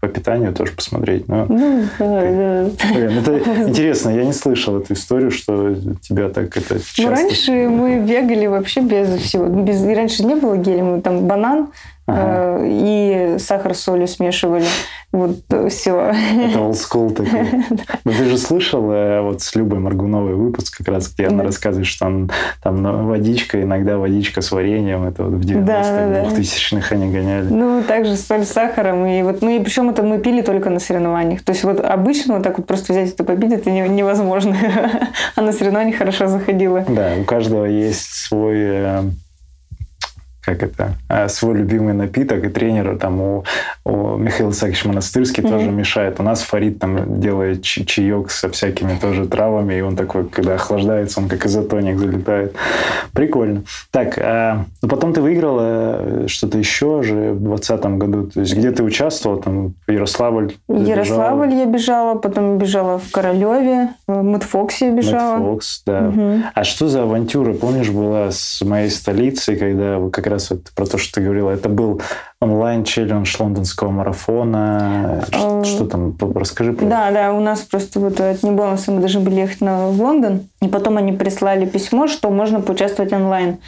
[0.00, 1.28] по питанию тоже посмотреть.
[1.28, 1.46] Но...
[1.48, 2.70] Ну, да, да.
[2.92, 7.02] Блин, это интересно, я не слышал эту историю, что тебя так это часто...
[7.02, 9.46] Ну, раньше мы бегали вообще без всего.
[9.46, 9.80] Без...
[9.84, 11.68] Раньше не было геля, мы там банан,
[12.06, 12.60] Ага.
[12.60, 14.64] Э, и сахар с солью смешивали.
[15.12, 15.98] Вот э, все.
[16.00, 17.46] Это old school такой.
[18.04, 21.86] Ну, ты же слышал э, вот с Любой Маргуновой выпуск, как раз, где она рассказывает,
[21.86, 22.30] что он,
[22.62, 27.48] там водичка, иногда водичка с вареньем, это вот в 90-х, 2000-х они гоняли.
[27.48, 29.06] Ну, также соль с сахаром.
[29.06, 31.42] И вот, ну, и причем это мы пили только на соревнованиях.
[31.42, 34.56] То есть вот обычно вот так вот просто взять это попить, это невозможно.
[35.34, 36.84] А на соревнованиях хорошо заходило.
[36.88, 39.12] Да, у каждого есть свой
[40.46, 43.44] как это, а, свой любимый напиток, и тренер там у,
[43.84, 45.50] у Михаила Исааковича Монастырский mm-hmm.
[45.50, 46.20] тоже мешает.
[46.20, 51.20] У нас Фарид там делает чаек со всякими тоже травами, и он такой, когда охлаждается,
[51.20, 52.54] он как изотоник залетает.
[53.12, 53.64] Прикольно.
[53.90, 58.26] Так, а, ну потом ты выиграла э, что-то еще же в 2020 году.
[58.28, 59.42] То есть где ты участвовала?
[59.42, 60.54] Там Ярославль?
[60.68, 65.38] Ярославль я бежала, потом бежала в Королеве, в Мэтфоксе бежала.
[65.38, 66.08] Мэтфокс, да.
[66.08, 66.42] Угу.
[66.54, 70.70] А что за авантюра, помнишь, была с моей столицей, когда вы как раз раз вот
[70.74, 71.50] про то, что ты говорила.
[71.50, 72.00] Это был
[72.40, 75.24] онлайн-челлендж лондонского марафона.
[75.28, 76.16] Что, Э, что там?
[76.34, 79.88] Расскажи про Да, да, у нас просто вот от Небонуса мы должны были ехать на,
[79.88, 83.58] в Лондон, и потом они прислали письмо, что можно поучаствовать онлайн.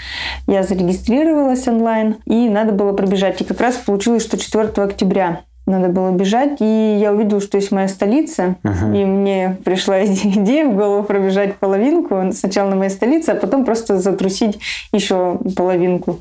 [0.46, 3.40] Я зарегистрировалась онлайн, и надо было пробежать.
[3.40, 7.70] И как раз получилось, что 4 октября надо было бежать, и я увидела, что есть
[7.70, 8.94] моя столица, Мгм.
[8.94, 13.64] и мне пришла иде- идея в голову пробежать половинку, сначала на моей столице, а потом
[13.64, 14.58] просто затрусить
[14.92, 16.18] еще половинку.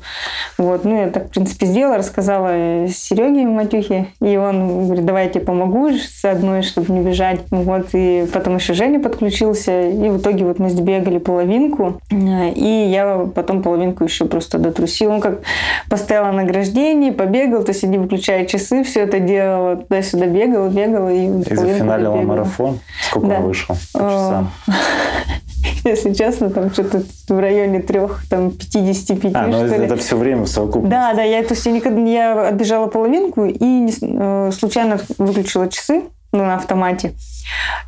[0.58, 5.30] Вот, ну я так, в принципе, сделала, рассказала Сереге Матюхе, и он говорит, давай я
[5.30, 5.90] тебе помогу
[6.22, 7.40] одной, чтобы не бежать.
[7.50, 12.88] Вот, и потом еще Женя подключился, и в итоге вот мы сбегали половинку, э, и
[12.90, 15.14] я потом половинку еще просто дотрусила.
[15.14, 15.40] Ну, как
[15.88, 21.08] поставила награждение, побегал, то есть не выключая часы, все это делала, туда-сюда бегала, бегала.
[21.08, 22.22] И И зафиналила добегала.
[22.22, 22.80] марафон.
[23.08, 23.36] Сколько Да.
[23.36, 23.76] он вышел?
[23.92, 24.50] по часам?
[25.84, 30.48] Если честно, там что-то в районе трех, там 55, А, ну это все время в
[30.48, 30.90] совокупности.
[30.90, 35.68] Да, да, я, то есть я никогда я отбежала половинку и не э, случайно выключила
[35.68, 37.12] часы ну, на автомате.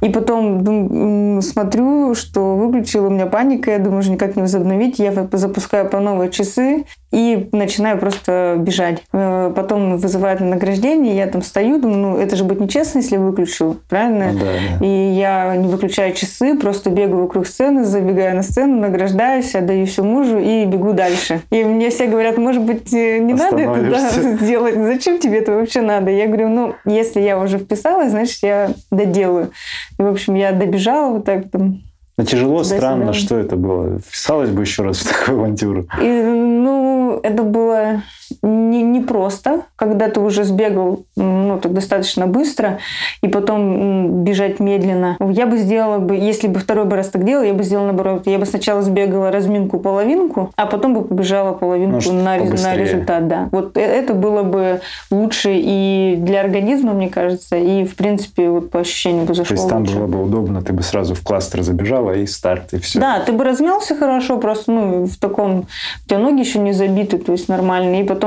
[0.01, 4.99] И потом дум- смотрю, что выключила, у меня паника, я думаю, уже никак не возобновить.
[4.99, 9.03] Я запускаю по новые часы и начинаю просто бежать.
[9.13, 13.17] Э, Потом вызывают на награждение, я там стою, думаю, ну это же будет нечестно, если
[13.17, 14.33] выключу, правильно?
[14.33, 14.47] Да,
[14.81, 14.85] да.
[14.87, 20.03] И я не выключаю часы, просто бегаю вокруг сцены, забегаю на сцену, награждаюсь, отдаю все
[20.03, 21.43] мужу и бегу дальше.
[21.51, 25.53] И мне все говорят, может быть, э, не надо это да, делать, зачем тебе это
[25.53, 26.11] вообще надо?
[26.11, 29.50] Я говорю, ну, если я уже вписалась, значит, я доделаю.
[29.99, 31.83] И, в общем, я добежала вот так там.
[32.17, 32.77] Но тяжело, Туда-сюда.
[32.77, 33.99] странно, что это было.
[33.99, 35.87] Вписалась бы еще раз в такую авантюру.
[36.01, 38.03] И, ну, это было
[38.43, 42.79] не, не просто, когда ты уже сбегал ну, так достаточно быстро,
[43.23, 45.17] и потом бежать медленно.
[45.21, 48.27] Я бы сделала бы, если бы второй бы раз так делала, я бы сделала наоборот.
[48.27, 53.29] Я бы сначала сбегала разминку половинку, а потом бы побежала половинку Ну, на, на результат.
[53.29, 53.49] Да.
[53.53, 58.71] Вот э- это было бы лучше и для организма, мне кажется, и, в принципе, вот
[58.71, 59.95] по ощущению бы То зашло есть там лучше.
[59.97, 63.01] было бы удобно, ты бы сразу в кластер забежала и старт, и все.
[63.01, 65.61] Да, ты бы размялся хорошо, просто ну, в таком...
[65.61, 68.01] У тебя ноги еще не забиты, то есть нормально.
[68.01, 68.20] И потом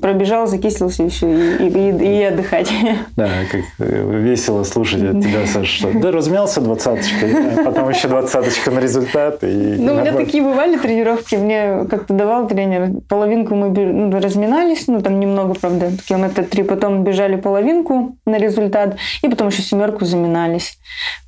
[0.00, 2.70] пробежал, закислился и все, и, и- и отдыхать.
[3.16, 8.70] Да, как весело слушать от тебя, Саша, что да, размялся двадцаточкой, а потом еще двадцаточка
[8.70, 9.42] на результат.
[9.44, 12.90] И Ну, у меня такие бывали тренировки, мне как-то давал тренер.
[13.08, 18.96] Половинку мы ну, разминались, ну, там немного, правда, километра три, потом бежали половинку на результат,
[19.22, 20.78] и потом еще семерку заминались.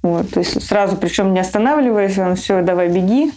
[0.02, 3.32] Вот, то есть сразу, причем не останавливаясь, он все, давай беги,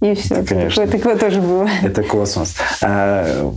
[0.00, 0.36] и все.
[0.36, 0.86] Да, конечно.
[0.86, 1.68] Такое, такое тоже было.
[1.82, 2.56] Это космос.
[2.82, 3.52] А,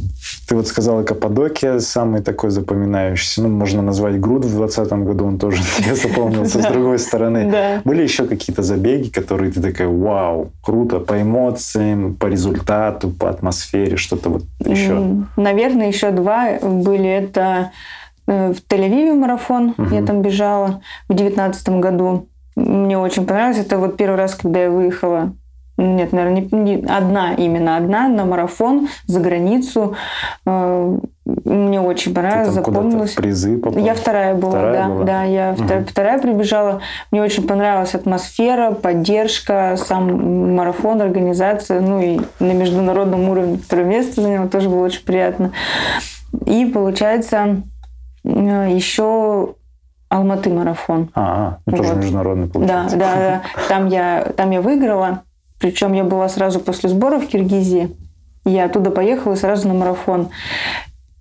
[0.48, 3.42] ты вот сказала Каппадокия, самый такой запоминающийся.
[3.42, 6.62] Ну, можно назвать Груд в 2020 году, он тоже мне запомнился.
[6.62, 12.28] С другой стороны, были еще какие-то забеги, которые ты такая, вау, круто, по эмоциям, по
[12.28, 15.26] результату, по атмосфере, что-то вот еще.
[15.36, 17.10] Наверное, еще два были.
[17.10, 17.72] Это
[18.28, 19.76] э, в Тель-Авиве марафон.
[19.92, 22.28] Я там бежала в девятнадцатом году.
[22.56, 23.60] Мне очень понравилось.
[23.60, 25.34] Это вот первый раз, когда я выехала.
[25.78, 29.96] Нет, наверное, не, не- одна, именно одна на марафон за границу.
[30.46, 30.98] Э,
[31.46, 33.14] Мне очень понравилось, запомнилось.
[33.14, 33.84] призы попала?
[33.84, 35.04] Я вторая была, Вторая да, была?
[35.04, 35.86] да, я втор- Мгм.
[35.86, 36.82] вторая прибежала.
[37.12, 44.22] Мне очень понравилась атмосфера, поддержка, сам марафон, организация, ну и на международном уровне второе место
[44.22, 45.52] заняла, тоже было очень приятно.
[46.46, 47.58] И получается
[48.24, 49.54] э, еще
[50.10, 51.10] Алматы марафон.
[51.16, 51.98] А, ну, тоже Вот.
[52.04, 52.98] международный Да, получается.
[52.98, 53.42] да, да.
[53.68, 55.24] Там я, там я выиграла.
[55.60, 57.96] Причем я была сразу после сбора в Киргизии.
[58.46, 60.30] Я оттуда поехала сразу на марафон.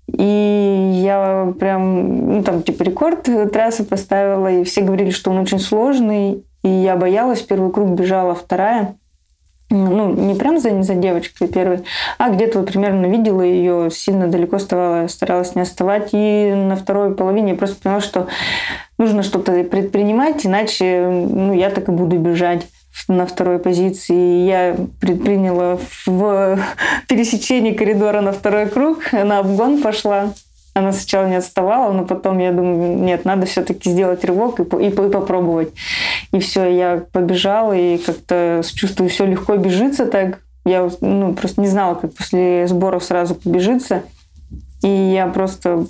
[0.06, 5.58] И я прям, ну там типа рекорд трассы поставила, и все говорили, что он очень
[5.58, 6.44] сложный.
[6.62, 8.96] И я боялась, первый круг бежала, вторая.
[9.68, 11.80] Ну, не прям за, за девочкой первой,
[12.18, 16.10] а где-то вот примерно видела ее, сильно далеко оставала, старалась не отставать.
[16.12, 18.28] И на второй половине я просто поняла, что
[18.96, 22.68] нужно что-то предпринимать, иначе ну, я так и буду бежать
[23.08, 24.46] на второй позиции.
[24.46, 26.58] Я предприняла в
[27.08, 30.32] пересечении коридора на второй круг, на обгон пошла.
[30.74, 34.88] Она сначала не отставала, но потом я думаю, нет, надо все-таки сделать рывок и, и,
[34.88, 35.70] и попробовать.
[36.32, 40.40] И все, я побежала, и как-то чувствую, все легко бежится так.
[40.66, 44.02] Я ну, просто не знала, как после сборов сразу побежится.
[44.82, 45.86] И я просто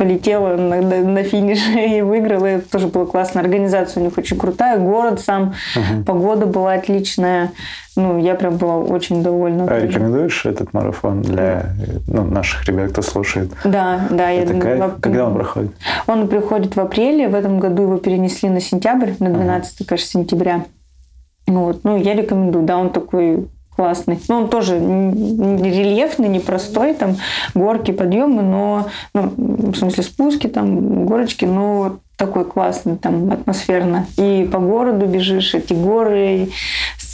[0.00, 2.46] полетела на, на- на финиш и выиграла.
[2.46, 4.78] Это тоже была классная организация у них очень крутая.
[4.78, 6.04] Город сам, Мгм.
[6.06, 7.52] погода была отличная.
[7.96, 9.66] Ну, я прям была очень довольна.
[9.68, 11.66] А рекомендуешь этот марафон для
[12.06, 13.50] ну, наших ребят, кто слушает?
[13.64, 14.30] Да, да.
[14.30, 14.92] я Это думаю, кайф.
[14.96, 15.70] в- Когда он проходит?
[16.06, 17.28] Он приходит в апреле.
[17.28, 20.64] В этом году его перенесли на сентябрь, на 12, кажется, сентября.
[21.46, 21.80] Вот.
[21.84, 22.64] Ну, я рекомендую.
[22.64, 23.48] Да, он такой
[23.80, 24.18] классный.
[24.28, 27.16] Ну, он тоже рельефный, непростой, там
[27.54, 29.32] горки, подъемы, но, ну,
[29.72, 34.06] в смысле спуски, там горочки, но такой классный, там атмосферно.
[34.18, 36.50] И по городу бежишь, эти горы.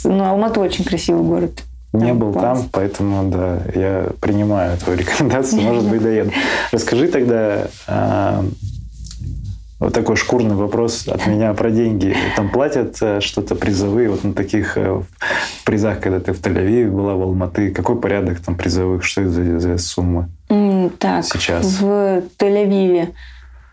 [0.03, 1.63] Ну, Алмата очень красивый город.
[1.93, 2.59] Не был класс.
[2.59, 6.31] там, поэтому да, я принимаю твою рекомендацию, может быть, доеду.
[6.73, 8.43] Расскажи тогда а,
[9.79, 12.15] вот такой шкурный вопрос от меня про деньги.
[12.35, 15.01] Там платят э, что-то призовые вот на таких э,
[15.65, 17.71] призах, когда ты в Тель-Авиве была, в Алматы.
[17.71, 19.03] Какой порядок там призовых?
[19.03, 20.29] Что это за, за суммы
[20.99, 21.79] так, сейчас?
[21.79, 23.13] В Тель-Авиве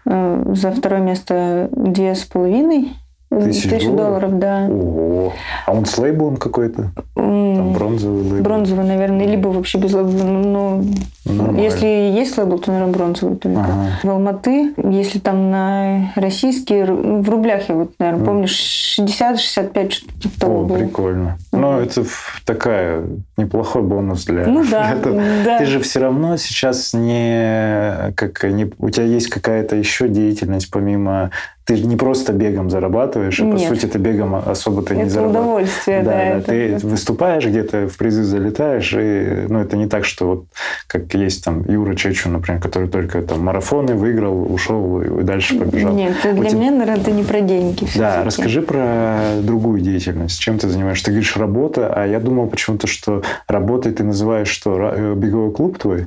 [0.04, 2.92] э, за второе место две с половиной
[3.40, 4.30] Тысяч, Тысяч долларов?
[4.30, 4.66] долларов, да.
[4.68, 5.32] Ого.
[5.66, 6.90] А он с лейблом какой-то?
[7.14, 8.42] Там бронзовый лейбл?
[8.44, 10.24] Бронзовый, наверное, либо вообще без лейбла.
[10.24, 10.84] Ну,
[11.24, 11.60] Нормально.
[11.60, 13.60] если есть лейбл, то, наверное, бронзовый только.
[13.60, 13.98] Ага.
[14.02, 20.40] В Алматы, если там на российские, ну, в рублях я вот, наверное, помню, 60-65 что-то
[20.40, 20.78] того О, было.
[20.78, 21.38] прикольно.
[21.52, 22.04] Ну, это
[22.44, 23.04] такая
[23.36, 24.94] неплохой бонус для ну, да.
[25.44, 25.58] Да.
[25.58, 28.70] Ты же все равно сейчас не, как, не...
[28.78, 31.30] У тебя есть какая-то еще деятельность помимо
[31.64, 35.44] ты же не просто бегом зарабатываешь, и, по сути, ты бегом особо ты не зарабатываешь.
[35.44, 36.10] удовольствие, да.
[36.10, 36.46] да, это...
[36.46, 40.44] Ты выступаешь где-то, в призы залетаешь, и ну, это не так, что вот
[40.86, 45.94] как есть там Юра Чечу, например, который только там марафоны выиграл, ушел и дальше побежал.
[45.94, 46.58] Нет, для тебя...
[46.58, 47.86] меня, наверное, это не про деньги.
[47.96, 50.38] Да, расскажи про другую деятельность.
[50.40, 51.06] Чем ты занимаешься?
[51.06, 55.78] Ты говоришь работа, а я думал почему-то, что работой ты называешь что, э, беговой клуб
[55.78, 56.06] твой?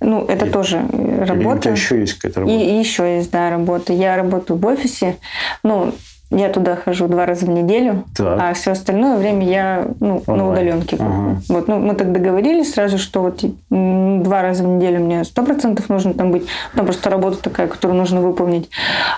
[0.00, 0.50] Ну, это и...
[0.50, 1.34] тоже работа.
[1.34, 2.58] Или у тебя еще есть какая-то работа?
[2.58, 3.92] И, еще есть, да, работа.
[3.92, 5.16] Я работаю в офисе, офисе.
[5.62, 5.92] Ну,
[6.30, 8.38] я туда хожу два раза в неделю, так.
[8.38, 10.96] а все остальное время я ну, на удаленке.
[11.00, 11.40] Ага.
[11.48, 15.88] Вот, ну, мы так договорились сразу, что вот два раза в неделю мне сто процентов
[15.88, 16.46] нужно там быть.
[16.74, 18.68] Там просто работа такая, которую нужно выполнить.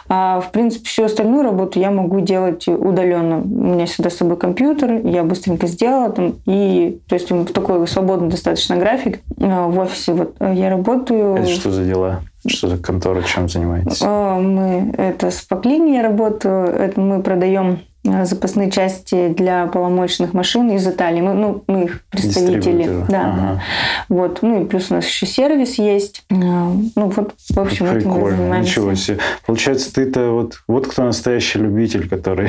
[0.09, 3.39] А в принципе всю остальную работу я могу делать удаленно.
[3.39, 8.29] У меня всегда с собой компьютер, я быстренько сделала там и то есть такой свободный
[8.29, 10.13] достаточно график а, в офисе.
[10.13, 11.35] Вот я работаю.
[11.35, 12.21] Это что за дела?
[12.47, 14.01] Что за контора, чем занимаетесь?
[14.01, 16.03] Мы, это с Поклин я
[16.47, 21.21] это мы продаем запасные части для поломочных машин из Италии.
[21.21, 22.87] Мы, ну, мы их представители.
[23.09, 23.37] Да, ага.
[23.37, 23.63] да.
[24.09, 24.39] Вот.
[24.41, 26.25] Ну и плюс у нас еще сервис есть.
[26.31, 27.99] Э, ну вот, в общем, Прикольно.
[27.99, 28.71] этим мы занимаемся.
[28.71, 29.19] Ничего себе.
[29.47, 32.49] Получается, ты-то вот, вот кто настоящий любитель, который...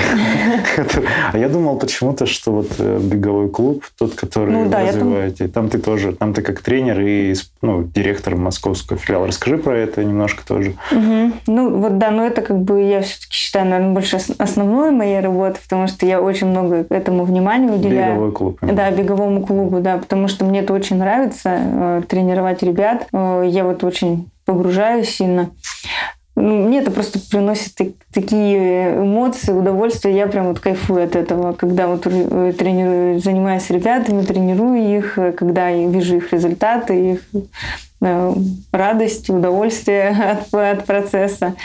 [1.33, 5.79] А я думал почему-то, что вот э, беговой клуб, тот, который ну развиваете, там ты
[5.79, 9.27] тоже, там ты как тренер и ну, директор московского филиала.
[9.27, 10.75] Расскажи про это немножко тоже.
[10.91, 15.40] Ну вот да, но это как бы я все-таки считаю, наверное, больше основной моей работой
[15.41, 18.13] вот, потому что я очень много этому внимания уделяю.
[18.13, 18.59] Беговой клуб.
[18.61, 23.07] Да, беговому клубу, да, потому что мне это очень нравится, э, тренировать ребят.
[23.11, 25.49] Э, я вот очень погружаюсь сильно.
[26.35, 27.73] Ну, мне это просто приносит
[28.13, 30.15] такие эмоции, удовольствие.
[30.15, 35.17] Я прям вот кайфую от этого, когда вот э, тренирую, занимаюсь с ребятами, тренирую их,
[35.37, 37.21] когда я вижу их результаты, их
[38.71, 40.09] радость, удовольствие
[40.51, 41.55] от, от процесса.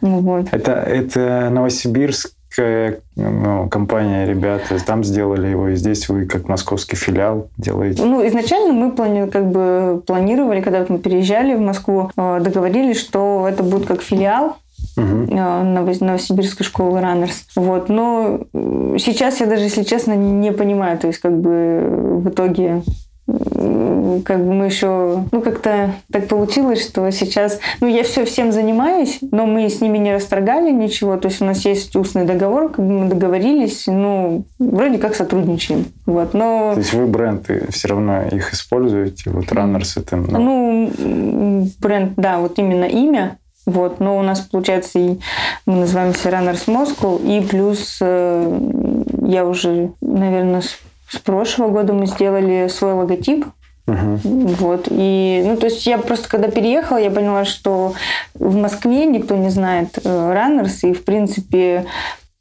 [0.00, 0.46] Вот.
[0.52, 7.48] Это, это Новосибирск ну, компания, ребята, там сделали его, и здесь вы как московский филиал
[7.56, 8.04] делаете?
[8.04, 12.98] Ну, изначально мы плани, как бы планировали, когда вот мы переезжали в Москву, э, договорились,
[12.98, 14.56] что это будет как филиал,
[14.96, 15.34] угу.
[15.34, 17.44] Новосибирской школы Runners.
[17.56, 17.88] Вот.
[17.88, 18.40] Но
[18.98, 22.82] сейчас я даже, если честно, не понимаю, то есть как бы в итоге
[24.24, 29.18] как бы мы еще, ну, как-то так получилось, что сейчас, ну, я все всем занимаюсь,
[29.30, 32.84] но мы с ними не расторгали ничего, то есть у нас есть устный договор, как
[32.84, 36.72] бы мы договорились, ну, вроде как сотрудничаем, вот, но...
[36.74, 40.16] То есть вы бренды все равно их используете, вот Runners это...
[40.16, 45.18] Ну, ну бренд, да, вот именно имя, вот, но у нас получается и
[45.66, 48.60] мы называемся Runners Moscow, и плюс э,
[49.22, 50.62] я уже, наверное,
[51.10, 53.44] с прошлого года мы сделали свой логотип.
[53.86, 54.18] Uh-huh.
[54.58, 54.86] Вот.
[54.90, 57.94] И, ну, то есть я просто, когда переехала, я поняла, что
[58.34, 61.86] в Москве никто не знает э, Runners, и, в принципе,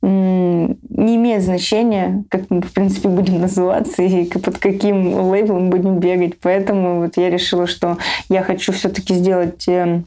[0.02, 6.40] не имеет значения, как мы, в принципе, будем называться и под каким лейблом будем бегать.
[6.40, 7.98] Поэтому вот я решила, что
[8.30, 10.04] я хочу все-таки сделать э,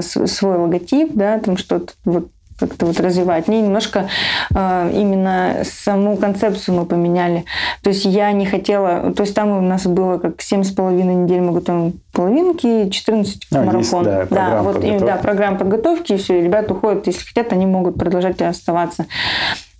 [0.00, 3.48] свой логотип, да, там что-то вот как-то вот развивать.
[3.48, 4.08] Не немножко
[4.54, 7.44] э, именно саму концепцию мы поменяли.
[7.82, 9.12] То есть я не хотела...
[9.14, 13.46] То есть там у нас было как семь с половиной недель мы готовим половинки, 14
[13.52, 14.06] а, марафон.
[14.06, 17.52] Есть, да, да, вот, и, да, программа подготовки, и все, и ребята уходят, если хотят,
[17.52, 19.06] они могут продолжать оставаться.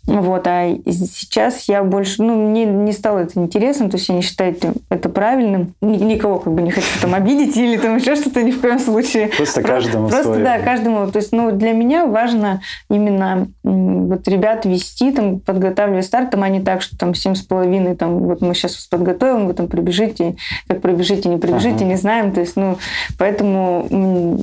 [0.06, 4.22] Вот, а сейчас я больше, ну, мне не стало это интересно, то есть я не
[4.22, 5.74] считаю это, это правильным.
[5.80, 9.28] Никого как бы не хочу там обидеть или там еще что-то ни в коем случае.
[9.36, 10.44] Просто каждому Просто, свое.
[10.44, 11.10] да, каждому.
[11.10, 16.48] То есть, ну, для меня важно именно вот ребят вести, там, подготавливать старт, там, а
[16.48, 19.66] не так, что там семь с половиной, там, вот мы сейчас вас подготовим, вы там
[19.66, 20.36] пробежите,
[20.68, 21.84] как пробежите, не пробежите, ага.
[21.84, 22.30] не знаем.
[22.32, 22.78] То есть, ну,
[23.18, 24.38] поэтому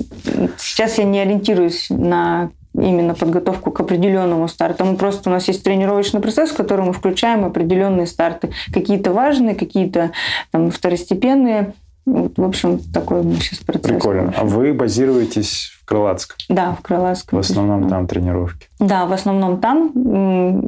[0.58, 4.86] сейчас я не ориентируюсь на именно подготовку к определенному старту.
[4.86, 8.52] Мы просто у нас есть тренировочный процесс, в который мы включаем определенные старты.
[8.74, 10.12] Какие-то важные, какие-то
[10.52, 11.74] там, второстепенные.
[12.06, 13.92] Вот, в общем, такой мы сейчас процесс.
[13.92, 14.34] Прикольно.
[14.36, 16.36] А вы базируетесь в Крылатском?
[16.50, 17.38] Да, в Крылатском.
[17.38, 18.68] В основном там тренировки?
[18.80, 20.68] Да, в основном там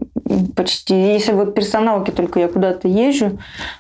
[0.55, 0.95] почти.
[0.95, 3.37] Если вот персоналки только я куда-то езжу,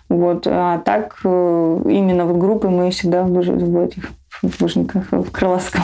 [0.09, 4.11] вот, а так э, именно вот группы мы всегда в, в этих
[4.41, 5.81] в Лужниках, в Крылатском.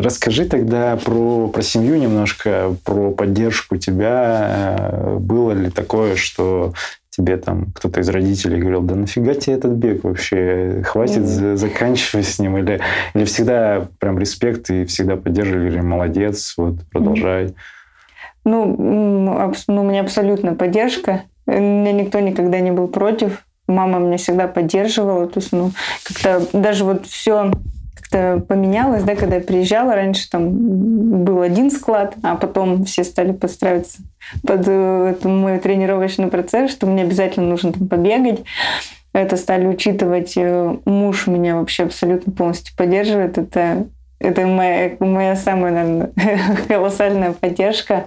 [0.00, 4.76] Расскажи тогда про, про семью немножко, про поддержку тебя.
[4.78, 6.74] Э, было ли такое, что
[7.10, 11.56] тебе там кто-то из родителей говорил, да нафига тебе этот бег вообще, хватит, mm.
[11.56, 12.80] заканчивай с ним, или,
[13.14, 17.46] или всегда прям респект и всегда поддерживали, или молодец, вот, продолжай.
[17.46, 17.54] Mm.
[18.44, 18.76] Ну,
[19.68, 24.46] ну, у меня абсолютно поддержка, у меня никто никогда не был против, мама меня всегда
[24.46, 25.72] поддерживала, то есть, ну,
[26.04, 27.50] как-то даже вот все
[27.98, 33.32] как-то поменялось, да, когда я приезжала, раньше там был один склад, а потом все стали
[33.32, 33.98] подстраиваться
[34.46, 38.40] под э, этот мой тренировочный процесс, что мне обязательно нужно там побегать.
[39.12, 40.34] Это стали учитывать.
[40.36, 43.38] Э, муж меня вообще абсолютно полностью поддерживает.
[43.38, 43.86] Это
[44.20, 46.10] это моя, моя самая, наверное,
[46.68, 48.06] колоссальная поддержка.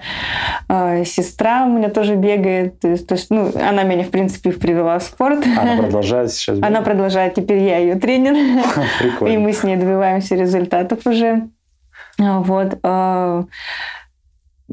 [0.67, 2.79] А, сестра у меня тоже бегает.
[2.81, 5.45] То есть, то есть, ну, она меня, в принципе, привела в спорт.
[5.57, 6.69] Она продолжает сейчас бегать?
[6.69, 7.35] Она продолжает.
[7.35, 8.33] Теперь я ее тренер.
[8.99, 9.33] Прикольно.
[9.33, 11.47] И мы с ней добиваемся результатов уже.
[12.17, 12.77] Вот.
[12.83, 13.45] А,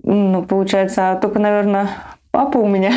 [0.02, 1.88] ну, получается, а только, наверное,
[2.32, 2.92] папа у меня,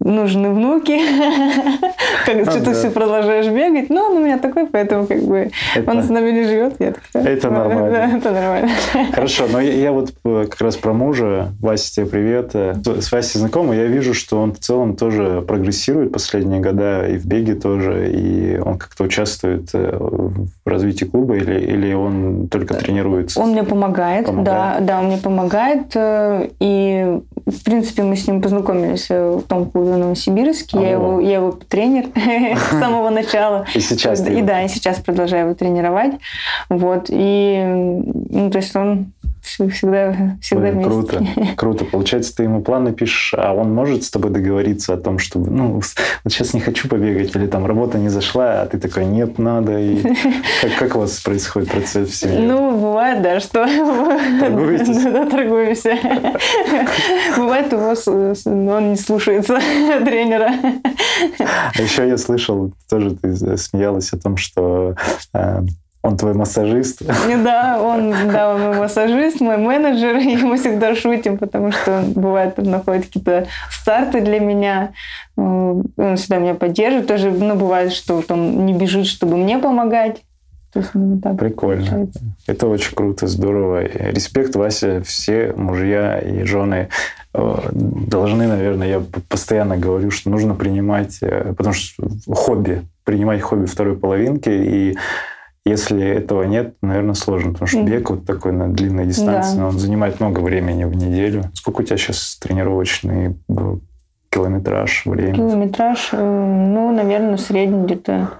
[0.00, 0.98] нужны внуки,
[2.24, 3.90] как что ты все продолжаешь бегать.
[3.90, 5.50] Но он у меня такой, поэтому как бы
[5.86, 6.76] он с нами не живет.
[7.14, 8.16] Это нормально.
[8.16, 8.70] это нормально.
[9.12, 11.52] Хорошо, но я, вот э, как раз про мужа.
[11.60, 12.50] Вася, тебе привет.
[12.54, 17.18] Э, с Васей знакомый, я вижу, что он в целом тоже прогрессирует последние года и
[17.18, 22.74] в беге тоже, и он как-то участвует э, в развитии клуба или, или он только
[22.74, 23.40] тренируется?
[23.40, 25.96] Он мне помогает, помогает, да, да, он мне помогает.
[26.60, 30.80] И, в принципе, мы с ним познакомились в том клубе в Новосибирске.
[30.80, 32.06] Я его, я его тренер
[32.56, 33.66] с самого начала.
[33.74, 36.12] И сейчас И да, и сейчас продолжаю его тренировать.
[36.68, 37.06] Вот.
[37.08, 40.90] И, ну, то есть он всегда, всегда Блин, вместе.
[40.90, 41.26] Круто,
[41.56, 41.84] круто.
[41.84, 45.74] Получается, ты ему планы пишешь, а он может с тобой договориться о том, чтобы, ну,
[45.74, 45.84] вот
[46.28, 49.78] сейчас не хочу побегать, или там работа не зашла, а ты такой, нет, надо.
[49.78, 50.02] И
[50.62, 52.40] как, как у вас происходит процесс в семье?
[52.40, 53.66] Ну, бывает, да, что...
[54.40, 55.04] Торгуетесь?
[55.04, 55.96] Да, торгуемся.
[57.36, 57.94] Бывает, его
[58.70, 59.58] он не слушается
[60.04, 60.52] тренера.
[61.38, 64.94] А еще я слышал, тоже ты смеялась о том, что
[65.34, 65.60] э,
[66.02, 67.02] он твой массажист?
[67.44, 72.12] Да, он, да, он мой массажист, мой менеджер, и мы всегда шутим, потому что он
[72.12, 74.92] бывает там находит какие-то старты для меня,
[75.36, 75.84] он
[76.16, 77.06] всегда меня поддерживает.
[77.08, 80.22] Тоже, ну, бывает, что вот он не бежит, чтобы мне помогать.
[80.72, 81.84] То есть, ну, так Прикольно.
[81.84, 82.20] Получается.
[82.46, 83.84] Это очень круто, здорово.
[83.84, 86.88] Респект, Вася, все мужья и жены
[87.32, 93.64] э, должны, наверное, я постоянно говорю, что нужно принимать, э, потому что хобби, принимать хобби
[93.64, 94.98] второй половинки и
[95.68, 99.66] если этого нет, наверное, сложно, потому что бег вот такой на длинной дистанции, да.
[99.66, 101.44] он занимает много времени в неделю.
[101.54, 103.36] Сколько у тебя сейчас тренировочный
[104.30, 105.34] километраж, время?
[105.34, 108.30] Километраж, э, ну, наверное, средний где-то,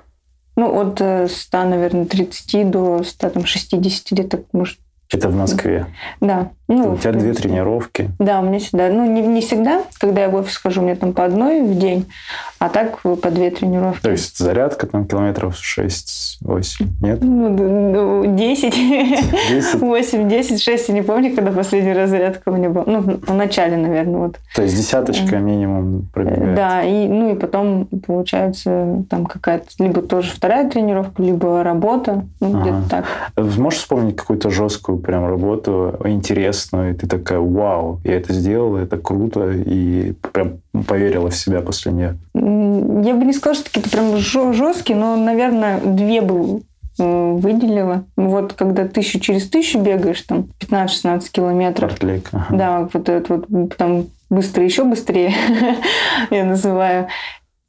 [0.56, 1.00] ну, от
[1.30, 4.78] 100, э, наверное, 30 до 160 где-то, может,
[5.10, 5.86] это в Москве?
[6.20, 6.50] Да.
[6.68, 8.10] Ну, у тебя две тренировки?
[8.18, 8.90] Да, у меня всегда.
[8.90, 11.78] Ну, не, не всегда, когда я в офис хожу, у меня там по одной в
[11.78, 12.04] день,
[12.58, 14.02] а так по две тренировки.
[14.02, 17.18] То есть зарядка там километров 6-8, нет?
[17.22, 18.74] Ну, 10.
[19.50, 19.80] 10?
[19.80, 22.84] 8, 10, 6, я не помню, когда последний раз зарядка у меня была.
[22.86, 24.36] Ну, в начале, наверное, вот.
[24.54, 26.54] То есть десяточка минимум пробегает?
[26.54, 32.50] Да, и, ну и потом получается там какая-то либо тоже вторая тренировка, либо работа, ну,
[32.50, 32.60] ага.
[32.60, 33.04] где-то так.
[33.56, 35.96] Можешь вспомнить какую-то жесткую прям работу,
[36.58, 41.60] интересную, и ты такая, вау, я это сделала, это круто, и прям поверила в себя
[41.60, 42.18] после нее?
[42.34, 46.62] Я бы не сказала, что какие-то прям жесткие, но, наверное, две бы
[46.98, 48.04] э, выделила.
[48.16, 51.90] Вот когда тысячу через тысячу бегаешь, там 15-16 километров.
[51.90, 52.56] Портлейк, ага.
[52.56, 55.32] Да, вот это вот там быстро, еще быстрее,
[56.30, 57.08] я называю.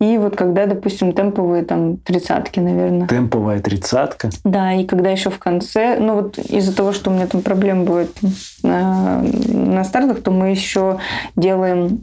[0.02, 3.08] И вот когда, допустим, темповые там тридцатки, наверное.
[3.08, 4.30] Темповая тридцатка?
[4.46, 7.84] Да, и когда еще в конце, ну вот из-за того, что у меня там проблем
[7.84, 8.18] будет
[8.64, 11.00] на, на стартах, то мы еще
[11.36, 12.02] делаем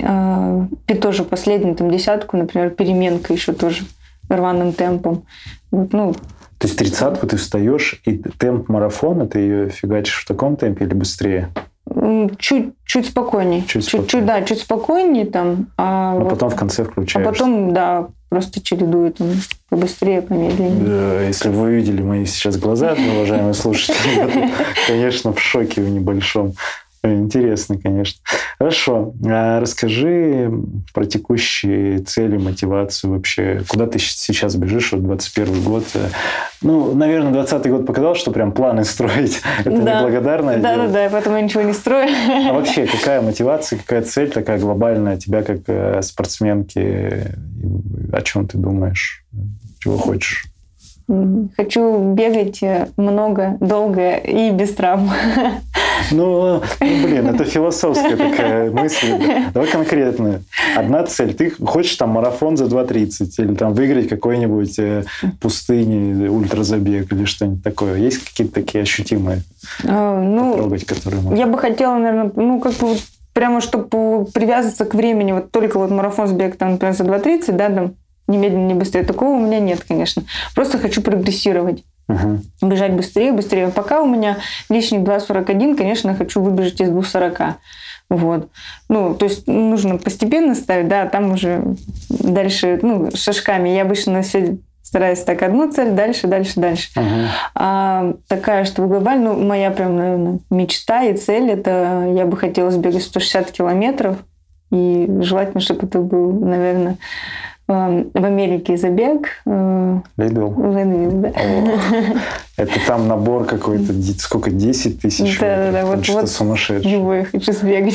[0.00, 3.84] э, тоже последнюю там десятку, например, переменка еще тоже
[4.28, 5.24] рваным темпом.
[5.72, 6.14] Вот, ну,
[6.58, 10.94] то есть тридцатку ты встаешь, и темп марафона, ты ее фигачишь в таком темпе или
[10.94, 11.50] быстрее?
[12.38, 13.64] Чуть, чуть спокойнее.
[13.66, 15.68] Чуть, чуть, чуть, да, чуть спокойнее там.
[15.76, 17.26] А Но вот, потом в конце включаешь.
[17.26, 19.28] А потом, да, просто чередую там
[19.68, 20.84] побыстрее, помедленнее.
[20.84, 24.50] Да, если вы видели мои сейчас глаза, уважаемые слушатели,
[24.86, 26.54] конечно, в шоке в небольшом.
[27.04, 28.20] Интересно, конечно.
[28.58, 29.14] Хорошо.
[29.24, 30.50] А расскажи
[30.92, 33.62] про текущие цели, мотивацию вообще.
[33.68, 34.92] Куда ты сейчас бежишь?
[34.92, 35.84] Вот 21 год.
[36.60, 39.98] Ну, наверное, 20 год показал, что прям планы строить– это да.
[39.98, 40.86] неблагодарное да, дело.
[40.86, 42.08] Да, да, да, поэтому я ничего не строю.
[42.28, 47.34] А вообще, какая мотивация, какая цель такая глобальная тебя как э, спортсменки?
[48.12, 49.24] О чем ты думаешь?
[49.80, 50.46] Чего хочешь?
[51.56, 55.10] Хочу бегать э, много, долго и без травм.
[56.12, 59.14] Ну, ну, блин, это философская такая мысль.
[59.52, 60.42] Давай конкретно.
[60.76, 61.34] Одна цель.
[61.34, 65.04] Ты хочешь там марафон за 2.30 или там выиграть какой-нибудь э,
[65.40, 67.96] пустыни, ультразабег или что-нибудь такое.
[67.96, 69.42] Есть какие-то такие ощутимые
[69.86, 71.36] а, ну, потрогать, которые можно?
[71.36, 72.96] Я бы хотела, наверное, ну, как бы
[73.32, 77.70] прямо чтобы привязываться к времени, вот только вот марафон сбег там, например, за 2.30, да,
[77.70, 77.94] там,
[78.28, 79.02] немедленно, не быстрее.
[79.02, 80.22] Такого у меня нет, конечно.
[80.54, 81.84] Просто хочу прогрессировать.
[82.08, 82.68] Угу.
[82.68, 83.68] Бежать быстрее, быстрее.
[83.68, 84.38] Пока у меня
[84.70, 87.54] лишний 2.41, конечно, хочу выбежать из 2.40.
[88.10, 88.48] Вот.
[88.88, 91.62] Ну, то есть нужно постепенно ставить, да, там уже
[92.08, 93.68] дальше, ну, шажками.
[93.68, 96.88] Я обычно все стараюсь так одну цель, дальше, дальше, дальше.
[96.96, 97.26] Uh-huh.
[97.54, 102.70] А, такая, что глобально, ну, моя прям, наверное, мечта и цель, это я бы хотела
[102.70, 104.16] сбегать 160 километров,
[104.70, 106.96] и желательно, чтобы это был, наверное,
[107.68, 109.28] в Америке забег.
[109.44, 110.02] Лидл?
[110.16, 111.32] Leadville, да.
[112.58, 115.38] Это там набор какой-то, сколько, 10 тысяч?
[115.38, 115.86] Да, да, да.
[115.86, 116.92] Вот, что вот сумасшедшее.
[116.92, 117.94] Его хочу сбегать.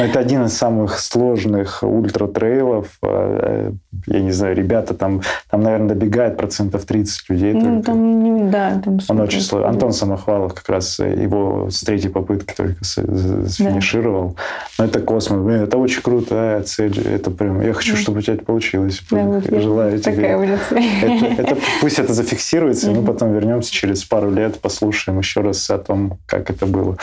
[0.00, 2.88] Это один из самых сложных ультра-трейлов.
[3.02, 3.72] А, э,
[4.08, 7.54] я не знаю, ребята там, там наверное, добегает процентов 30 людей.
[7.54, 7.86] Ну, только.
[7.86, 8.82] там, да.
[8.84, 9.68] Там Он очень сложный.
[9.68, 14.30] Антон Самохвалов как раз э, его с третьей попытки только сфинишировал.
[14.30, 14.42] Да.
[14.80, 15.40] Но это космос.
[15.40, 16.34] Блин, это очень круто.
[16.56, 16.98] А, цель.
[17.06, 17.60] Это прям...
[17.60, 19.00] Я хочу, чтобы у тебя это получилось.
[19.08, 20.16] Да, Желаю тебе.
[20.16, 25.40] Такая это, это, Пусть это зафиксируется, и мы потом вернемся через пару лет послушаем еще
[25.40, 26.96] раз о том, как это было.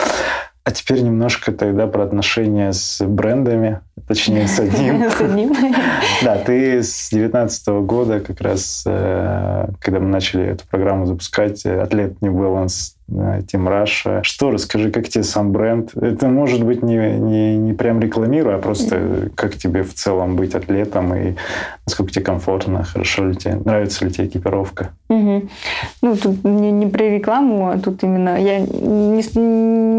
[0.66, 5.08] А теперь немножко тогда про отношения с брендами, точнее с одним.
[5.10, 5.54] С одним.
[6.24, 11.80] Да, ты с 2019 года как раз, э, когда мы начали эту программу запускать, э,
[11.80, 14.22] атлет New Balance Team Russia.
[14.22, 15.96] Что, расскажи, как тебе сам бренд?
[15.96, 20.54] Это может быть не, не, не прям рекламируя, а просто как тебе в целом быть
[20.54, 21.34] атлетом и
[21.86, 24.90] насколько тебе комфортно, хорошо ли тебе, нравится ли тебе экипировка?
[25.08, 25.48] Угу.
[26.02, 29.22] Ну, тут не, не про рекламу, а тут именно я не,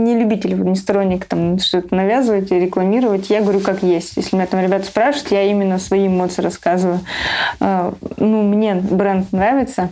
[0.03, 3.29] не любитель, не сторонник там что-то навязывать и рекламировать.
[3.29, 4.17] Я говорю, как есть.
[4.17, 6.99] Если меня там ребята спрашивают, я именно свои эмоции рассказываю.
[7.59, 9.89] А, ну, мне бренд нравится,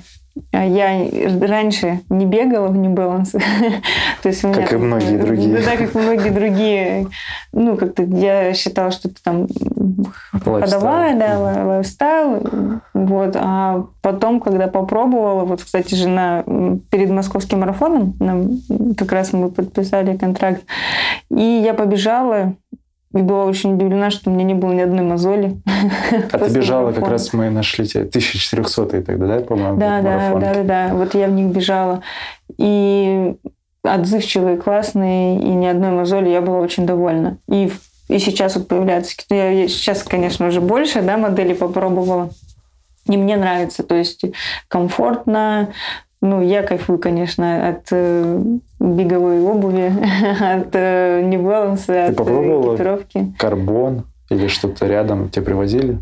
[0.52, 1.10] я
[1.48, 3.32] раньше не бегала в New Balance.
[4.22, 5.58] То есть у меня, как и многие другие.
[5.58, 7.08] Да, как и многие другие.
[7.54, 9.48] Ну, как-то я считала, что это там
[10.44, 12.82] ходовая, да, лайфстайл.
[12.94, 13.36] Вот.
[13.36, 16.44] А потом, когда попробовала, вот, кстати, жена
[16.90, 18.60] перед московским марафоном, нам,
[18.98, 20.64] как раз мы подписали контракт,
[21.30, 22.56] и я побежала,
[23.16, 25.58] и была очень удивлена, что у меня не было ни одной мозоли.
[26.32, 29.78] А ты бежала, как раз мы нашли тебя, 1400 тогда, да, по-моему?
[29.80, 30.94] Да, да, да, да, да.
[30.94, 32.02] Вот я в них бежала.
[32.58, 33.36] И
[33.84, 37.38] отзывчивые, классные, и ни одной мозоли, я была очень довольна.
[37.50, 37.72] И,
[38.10, 39.16] и сейчас вот появляются...
[39.30, 42.32] Я сейчас, конечно, уже больше да, модели попробовала.
[43.08, 44.26] И мне нравится, то есть
[44.68, 45.70] комфортно,
[46.22, 48.44] ну, я кайфую, конечно, от э,
[48.94, 49.88] беговой обуви,
[50.42, 53.34] от э, New Balance, Ты от попробовала экипировки.
[53.38, 56.00] карбон или что-то рядом тебе привозили?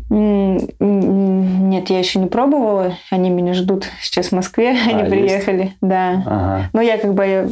[0.80, 2.94] Нет, я еще не пробовала.
[3.10, 4.76] Они меня ждут сейчас в Москве.
[4.86, 5.76] А, Они приехали, есть?
[5.80, 6.22] да.
[6.26, 6.70] Ага.
[6.72, 7.50] Но я как бы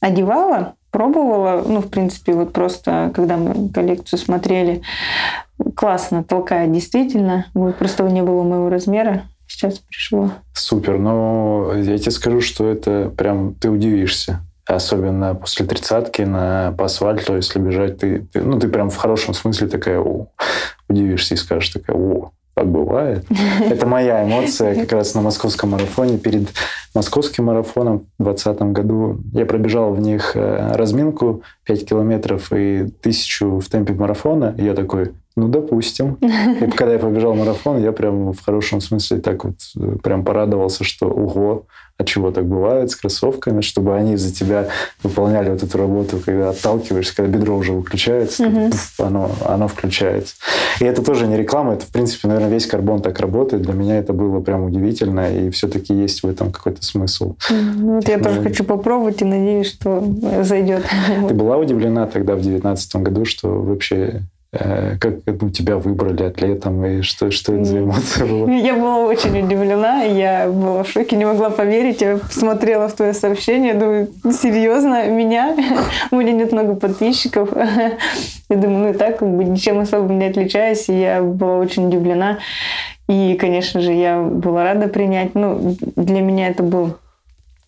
[0.00, 1.62] одевала, пробовала.
[1.66, 4.82] Ну, в принципе, вот просто, когда мы коллекцию смотрели,
[5.76, 7.46] классно толкает, действительно.
[7.54, 10.30] Вот просто не было моего размера сейчас пришло.
[10.54, 10.98] Супер.
[10.98, 14.40] Но я тебе скажу, что это прям ты удивишься.
[14.66, 19.34] Особенно после тридцатки на, по асфальту, если бежать, ты, ты, ну, ты прям в хорошем
[19.34, 20.28] смысле такая, о,
[20.88, 23.24] удивишься и скажешь такая, о, так бывает.
[23.60, 26.18] Это моя эмоция как раз на московском марафоне.
[26.18, 26.48] Перед
[26.94, 33.58] московским марафоном в 2020 году я пробежал в них э, разминку 5 километров и тысячу
[33.58, 34.54] в темпе марафона.
[34.58, 36.18] И я такой, Ну, допустим.
[36.20, 40.84] И когда я побежал марафон, я прям в хорошем смысле так вот э, прям порадовался,
[40.84, 41.66] что ого,
[41.98, 44.68] а чего так бывает с кроссовками, чтобы они за тебя
[45.02, 48.70] выполняли вот эту работу, когда отталкиваешься, когда бедро уже выключается, угу.
[48.70, 50.34] пфф, оно, оно включается.
[50.80, 53.62] И это тоже не реклама, это, в принципе, наверное, весь карбон так работает.
[53.62, 57.36] Для меня это было прям удивительно, и все-таки есть в этом какой-то смысл.
[57.50, 60.04] Ну, вот я тоже хочу попробовать и надеюсь, что
[60.42, 60.84] зайдет.
[61.28, 64.22] Ты была удивлена тогда в 2019 году, что вообще
[64.54, 68.52] Э, как ну, тебя выбрали атлетом и что, что это за эмоция была?
[68.52, 72.02] Я была очень удивлена, я была в шоке, не могла поверить.
[72.02, 75.56] Я смотрела в твое сообщение, думаю, серьезно, меня?
[76.10, 77.48] У меня нет много подписчиков.
[78.50, 81.86] Я думаю, ну и так как бы ничем особо не отличаюсь, и я была очень
[81.86, 82.38] удивлена.
[83.08, 85.34] И, конечно же, я была рада принять.
[85.34, 86.96] Ну, для меня это был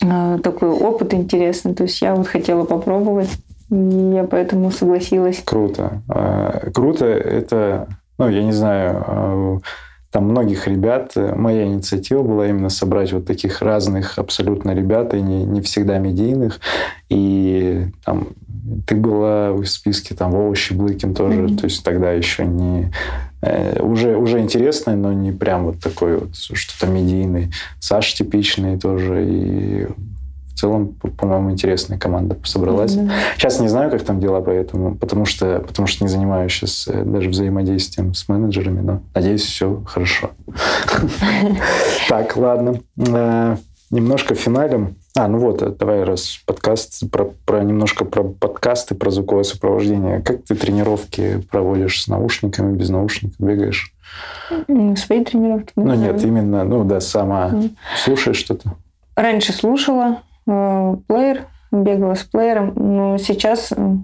[0.03, 1.75] э, такой опыт интересный.
[1.75, 3.31] То есть я вот хотела попробовать.
[3.71, 5.43] Я поэтому согласилась.
[5.45, 6.03] Круто.
[6.09, 7.89] А, круто это,
[8.19, 9.59] ну, я не знаю, а,
[10.11, 15.45] там многих ребят, моя инициатива была именно собрать вот таких разных абсолютно ребят, и не,
[15.45, 16.61] не всегда медийных.
[17.09, 18.29] И там
[18.87, 21.59] ты была в списке там Вова Щеблыкин тоже, mm-hmm.
[21.59, 22.93] то есть тогда еще не
[23.43, 27.53] э, уже уже интересный, но не прям вот такой вот что-то медийный.
[27.81, 29.87] Саша типичный тоже и
[30.55, 32.95] в целом, по-моему, интересная команда собралась.
[32.95, 33.11] Mm-hmm.
[33.37, 37.03] Сейчас не знаю, как там дела, поэтому, потому что, потому что не занимаюсь сейчас э,
[37.05, 40.31] даже взаимодействием с менеджерами, но надеюсь, все хорошо.
[42.09, 42.81] Так, ладно.
[42.97, 43.57] Э,
[43.91, 44.97] немножко финалем.
[45.17, 50.21] А, ну вот, э, давай раз подкаст про, про немножко про подкасты, про звуковое сопровождение.
[50.21, 53.93] Как ты тренировки проводишь с наушниками, без наушников, бегаешь?
[54.97, 55.73] Свои тренировки?
[55.75, 57.53] Ну нет, именно, ну да, сама
[57.97, 58.77] слушаешь что-то?
[59.17, 63.97] Раньше слушала, плеер, бегала с плеером, но сейчас, э,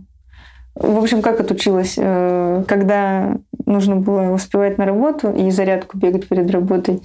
[0.75, 3.37] в общем, как отучилась, э, когда
[3.67, 7.03] нужно было успевать на работу и зарядку бегать перед работой,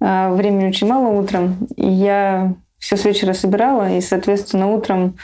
[0.00, 5.16] времени очень мало утром, и я все с вечера собирала, и, соответственно, утром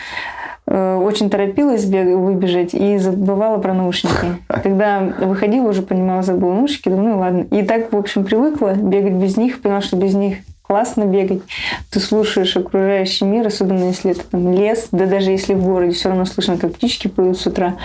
[0.66, 4.36] очень торопилась бег, выбежать и забывала про наушники.
[4.48, 7.46] Когда выходила, уже понимала, забыла наушники, думаю, ну ладно.
[7.50, 10.38] И так, в общем, привыкла бегать без них, поняла, что без них
[10.70, 11.42] классно бегать.
[11.90, 16.10] Ты слушаешь окружающий мир, особенно если это там лес, да даже если в городе, все
[16.10, 17.76] равно слышно, как птички поют с утра.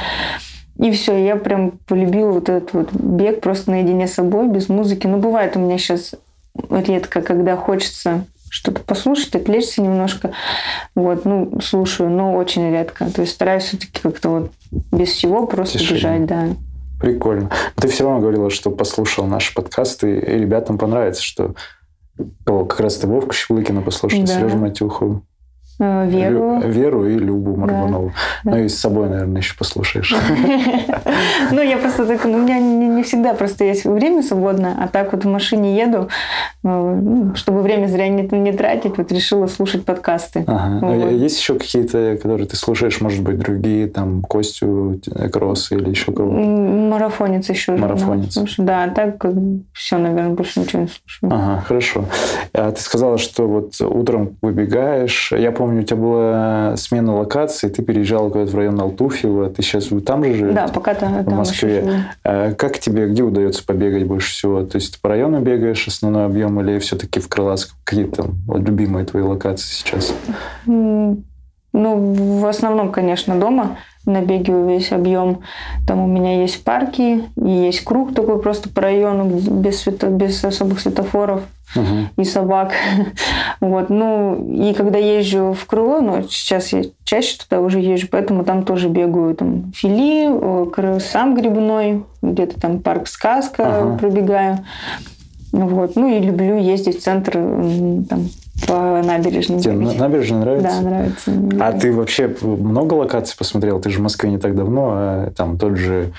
[0.77, 5.07] И все, я прям полюбила вот этот вот бег просто наедине с собой, без музыки.
[5.07, 6.13] Ну, бывает у меня сейчас
[6.69, 10.33] редко, когда хочется что-то послушать, отвлечься немножко.
[10.93, 13.09] Вот, ну, слушаю, но очень редко.
[13.09, 14.51] То есть стараюсь все-таки как-то вот
[14.91, 15.97] без всего просто Тишина.
[15.97, 16.47] бежать, да.
[16.99, 17.49] Прикольно.
[17.77, 21.55] Ты все равно говорила, что послушал наши подкасты, и ребятам понравится, что
[22.45, 24.27] о, как раз ты Вовку Щеплыкина послушал, да.
[24.27, 25.23] Сережу Матюху.
[25.77, 26.61] Э, Веру.
[26.61, 28.13] Лю, Веру и Любу Маргунову.
[28.43, 30.15] Да, ну и с собой, наверное, еще послушаешь.
[31.51, 35.13] Ну, я просто так, ну, у меня не всегда просто есть время свободное, а так
[35.13, 36.09] вот в машине еду,
[36.63, 40.43] ну, чтобы время зря не, тратить, вот решила слушать подкасты.
[40.47, 40.79] Ага.
[40.81, 41.11] А.
[41.11, 44.99] Есть еще какие-то, которые ты слушаешь, может быть, другие, там, Костю,
[45.31, 46.35] Кросса или еще кого-то?
[46.35, 47.73] Марафонец еще.
[47.73, 48.37] Марафонец.
[48.57, 49.23] Да, так
[49.73, 51.33] все, наверное, больше ничего не слушаю.
[51.33, 52.05] Ага, хорошо.
[52.53, 55.31] А ты сказала, что вот утром выбегаешь.
[55.31, 59.63] Я помню, помню, у тебя была смена локации, ты переезжала куда-то в район Алтуфьева, ты
[59.63, 60.53] сейчас там же живешь?
[60.53, 62.05] Да, пока там, в Москве.
[62.23, 64.63] А как тебе, где удается побегать больше всего?
[64.63, 67.79] То есть ты по району бегаешь основной объем или все-таки в Крылатском?
[67.83, 70.13] Какие там любимые твои локации сейчас?
[70.67, 71.23] Ну,
[71.73, 75.39] в основном, конечно, дома набегиваю весь объем.
[75.87, 80.43] Там у меня есть парки, и есть круг такой просто по району без, свето, без
[80.43, 81.41] особых светофоров
[81.75, 82.09] угу.
[82.17, 82.73] и собак.
[83.61, 83.89] вот.
[83.89, 88.63] Ну, и когда езжу в крыло, ну, сейчас я чаще туда уже езжу, поэтому там
[88.63, 89.35] тоже бегаю.
[89.35, 93.97] Там фили, сам грибной, где-то там парк Сказка ага.
[93.97, 94.59] пробегаю.
[95.51, 95.95] Вот.
[95.95, 98.29] Ну и люблю ездить в центр там,
[98.67, 99.59] по набережной.
[99.59, 100.69] Тебе на, набережная нравится?
[100.69, 101.31] Да, нравится.
[101.59, 103.79] А ты вообще много локаций посмотрел?
[103.81, 106.13] Ты же в Москве не так давно, а там тот же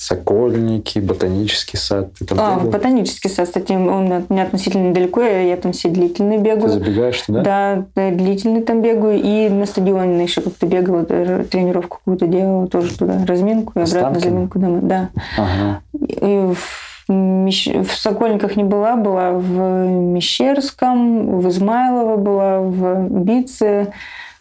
[0.00, 2.12] Сокольники, ботанический сад.
[2.16, 6.38] Ты там а, ботанический сад, кстати, он от меня относительно недалеко, я, там все длительные
[6.38, 6.68] бегаю.
[6.68, 7.42] Ты забегаешь туда?
[7.42, 9.20] Да, да длительный там бегаю.
[9.20, 14.60] И на стадионе еще как-то бегала, тренировку какую-то делала тоже туда, разминку и обратно заминку
[14.60, 14.82] домой.
[14.84, 15.08] Да.
[15.36, 15.82] Ага.
[15.92, 23.92] И в, в Сокольниках не была, была в Мещерском, в Измайлово была, в Бице,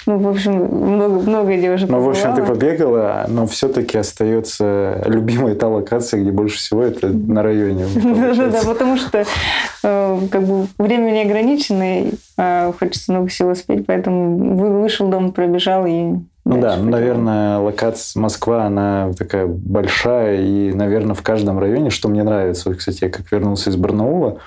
[0.07, 5.53] ну, в общем, много, много уже Ну, в общем, ты побегала, но все-таки остается любимая
[5.53, 7.85] та локация, где больше всего это на районе.
[7.95, 9.25] Да-да-да, потому что
[9.83, 15.85] э, как бы время не ограничено, а хочется много всего успеть, поэтому вышел дом, пробежал
[15.85, 16.13] и
[16.47, 22.07] Ну да, ну, наверное, локация Москва, она такая большая, и, наверное, в каждом районе, что
[22.07, 22.69] мне нравится.
[22.69, 24.39] Вот, кстати, я как вернулся из Барнаула,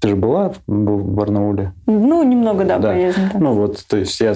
[0.00, 1.72] ты же была в Барнауле?
[1.86, 2.92] Ну, немного, да, Да.
[2.92, 3.30] поездим.
[3.30, 3.42] там.
[3.42, 4.34] Ну вот, то есть я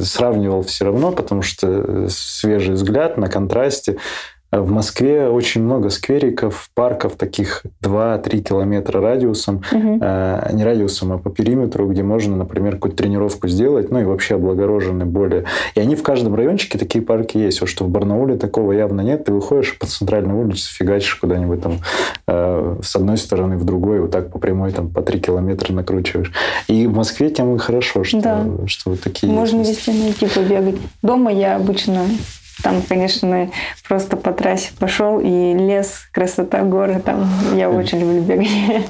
[0.00, 3.96] сравнивал все равно, потому что э, свежий взгляд на контрасте.
[4.50, 9.62] В Москве очень много сквериков, парков таких 2-3 километра радиусом.
[9.70, 9.98] Мгм.
[10.02, 14.36] Э, не радиусом, а по периметру, где можно, например, какую-то тренировку сделать, ну и вообще
[14.36, 15.44] облагорожены более.
[15.74, 17.60] И они в каждом райончике такие парки есть.
[17.60, 19.26] Вот что в Барнауле такого явно нет.
[19.26, 21.74] Ты выходишь по центральной улице, фигачишь куда-нибудь там
[22.26, 26.32] э, с одной стороны в другой, вот так по прямой там по 3 километра накручиваешь.
[26.68, 28.46] И в Москве тем и хорошо, что, Да.
[28.66, 29.86] что вот такие Можно есть.
[29.86, 30.76] везде найти, побегать.
[31.02, 32.06] Дома я обычно
[32.62, 33.50] там, конечно,
[33.86, 38.48] просто по трассе пошел, и лес, красота, горы, там я очень люблю бегать.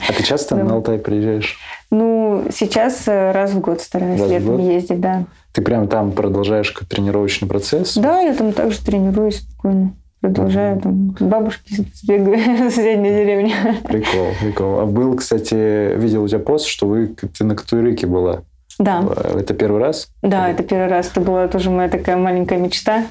[0.09, 1.59] А ты часто на Алтай приезжаешь?
[1.91, 4.61] Ну, сейчас э, раз в год стараюсь Раз летом год?
[4.61, 5.25] ездить, да.
[5.53, 7.95] Ты прям там продолжаешь тренировочный процесс?
[7.97, 9.93] Да, я там также тренируюсь спокойно.
[10.21, 12.39] Продолжаю там к бабушке сбегаю
[12.71, 13.55] в соседней деревне.
[13.85, 14.81] Прикол, прикол.
[14.81, 18.43] А был, кстати, видел у тебя пост, что вы, ты на Катуйрыке была.
[18.79, 19.05] Да,
[19.37, 20.09] Это первый раз?
[20.23, 21.11] да, это первый раз.
[21.11, 23.07] Это была тоже моя такая маленькая мечта.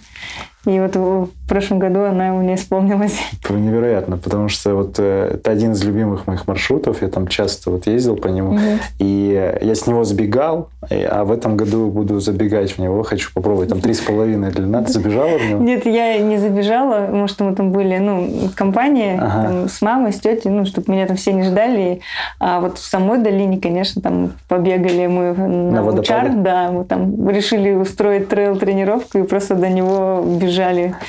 [0.67, 3.17] И вот в прошлом году она у меня исполнилась.
[3.49, 7.01] Невероятно, потому что вот э, это один из любимых моих маршрутов.
[7.01, 8.51] Я там часто вот ездил по нему.
[8.51, 8.79] Мгм.
[8.99, 13.01] И я с него сбегал, а в этом году буду забегать в него.
[13.03, 13.69] Хочу попробовать.
[13.69, 14.83] Там три с половиной длина.
[14.83, 15.63] Ты забежала в него?
[15.63, 19.47] Нет, я не забежала, что мы там были, ну, компания Ага.
[19.47, 22.01] там, с мамой, с тетей, ну, чтобы меня там все не ждали.
[22.41, 26.33] А вот в самой долине, конечно, там побегали мы на, На водопаде?
[26.35, 30.56] да, мы там решили устроить трейл-тренировку и просто до него бежали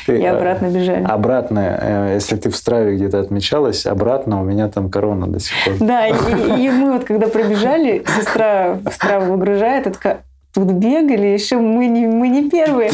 [0.06, 1.04] Ты, и э, обратно бежали.
[1.04, 5.52] Обратно, э, если ты в Страве где-то отмечалась, обратно у меня там корона до сих
[5.64, 5.74] пор.
[5.80, 10.20] Да, и, и мы вот когда пробежали, сестра в страву выгружает, и такая,
[10.54, 12.90] тут бегали, еще мы не, мы не первые.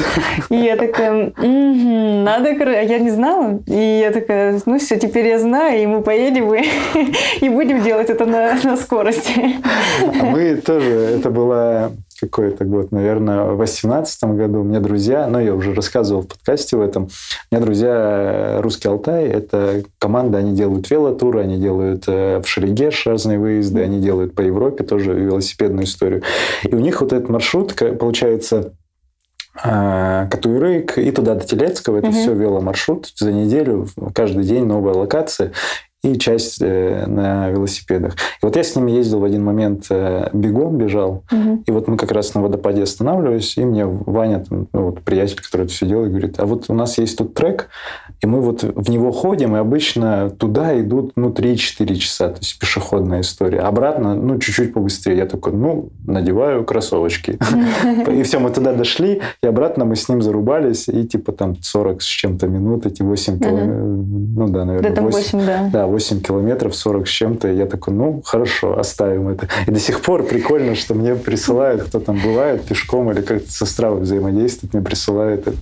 [0.50, 2.68] И я такая, «Мгм, надо, кор-».
[2.68, 3.60] А я не знала.
[3.66, 6.64] И я такая, ну все, теперь я знаю, и мы поедем и,
[7.40, 9.56] и будем делать это на, на скорости.
[10.20, 11.92] А мы тоже, это было
[12.26, 14.60] какой-то год, наверное, в 18 году.
[14.60, 18.60] У меня друзья, ну, я уже рассказывал в подкасте в этом, у меня друзья э,
[18.60, 24.00] «Русский Алтай», это команда, они делают велотуры, они делают э, в Шерегеш разные выезды, они
[24.00, 26.22] делают по Европе тоже велосипедную историю.
[26.62, 28.72] И у них вот этот маршрут, получается,
[29.62, 31.98] э, Катуйрык и туда до Телецкого.
[31.98, 32.16] Это Мгм.
[32.16, 35.52] все веломаршрут за неделю, каждый день новая локация
[36.04, 38.14] и часть э, на велосипедах.
[38.14, 41.24] И вот я с ними ездил в один момент э, бегом, бежал,
[41.66, 45.40] и вот мы как раз на водопаде останавливались, и мне Ваня, там, ну, вот приятель,
[45.40, 47.68] который это все делает, говорит, а вот у нас есть тут трек,
[48.20, 52.58] и мы вот в него ходим, и обычно туда идут, ну, 3-4 часа, то есть
[52.58, 53.60] пешеходная история.
[53.60, 55.18] Обратно, ну, чуть-чуть побыстрее.
[55.18, 57.38] Я такой, ну, надеваю кроссовочки.
[58.10, 62.02] И все, мы туда дошли, и обратно мы с ним зарубались, и типа там 40
[62.02, 63.76] с чем-то минут, эти 8 километров,
[64.36, 65.86] ну да, наверное, Да, там 8, да.
[65.94, 67.48] Да, 8 километров, 40 с чем-то.
[67.48, 69.48] И я такой, ну, хорошо, оставим это.
[69.66, 73.66] И до сих пор прикольно, что мне присылают, кто там бывает, пешком или как-то со
[73.66, 75.56] Стравой взаимодействует, мне присылают это.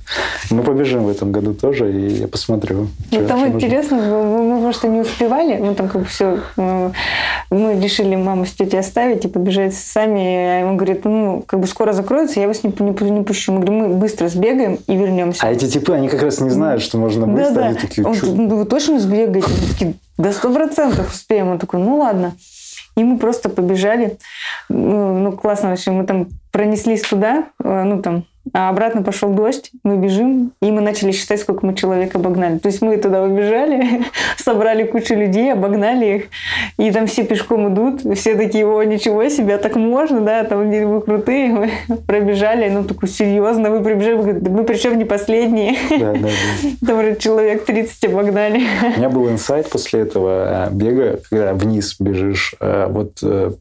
[0.50, 2.88] Мы побежим в этом году тоже, и я посмотрю.
[3.10, 7.80] Ну, чё- там интересно, мы, мы просто не успевали, мы там как бы все, мы
[7.80, 10.62] решили маму с тетей оставить и побежать сами.
[10.62, 13.52] А он говорит, ну, как бы скоро закроется, я вас не, не, не пущу.
[13.52, 15.46] Мы говорим, мы быстро сбегаем и вернемся.
[15.46, 17.54] А эти типы, они как раз не знают, что можно да, быстро.
[17.54, 17.66] да.
[17.66, 19.42] Они такие, Он, ну, вы точно сбегаете?
[20.18, 21.48] Да сто процентов успеем.
[21.48, 22.34] Он такой, ну ладно.
[22.96, 24.18] И мы просто побежали.
[24.68, 25.90] Ну, ну, классно вообще.
[25.90, 30.80] Мы там пронеслись туда, э, ну там, а обратно пошел дождь, мы бежим, и мы
[30.80, 32.58] начали считать, сколько мы человек обогнали.
[32.58, 34.02] То есть мы туда побежали,
[34.36, 36.24] собрали кучу людей, обогнали их,
[36.78, 41.00] и там все пешком идут, все такие, о, ничего себе, так можно, да, там вы
[41.00, 41.70] крутые, мы
[42.06, 46.20] пробежали, ну, такой, серьезно, вы прибежали, мы, говорим, «Да мы причем не последние, Да, да,
[46.20, 46.86] да.
[46.86, 48.62] там уже человек 30 обогнали.
[48.96, 52.54] У меня был инсайт после этого э, бега, когда вниз бежишь.
[52.60, 53.52] э, Вот э,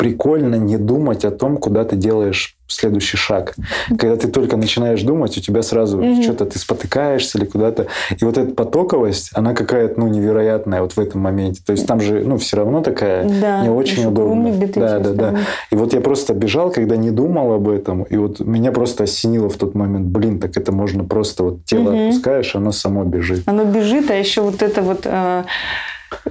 [0.00, 3.54] прикольно не думать о том, куда ты делаешь следующий шаг.
[3.98, 6.22] Когда ты только начинаешь думать, у тебя сразу Мгм.
[6.22, 7.88] что-то ты спотыкаешься или куда-то.
[8.18, 11.60] И вот эта потоковость, она какая-то ну, невероятная вот в этом моменте.
[11.66, 14.48] То есть там же ну, все равно такая Да, не очень удобно.
[14.48, 15.38] умник Да, да, да.
[15.70, 19.50] И вот я просто бежал, когда не думал об этом, и вот меня просто осенило
[19.50, 22.08] в тот момент, блин, так это можно просто вот тело Мгм.
[22.08, 23.42] отпускаешь, оно само бежит.
[23.44, 25.44] Оно бежит, а еще вот это вот э,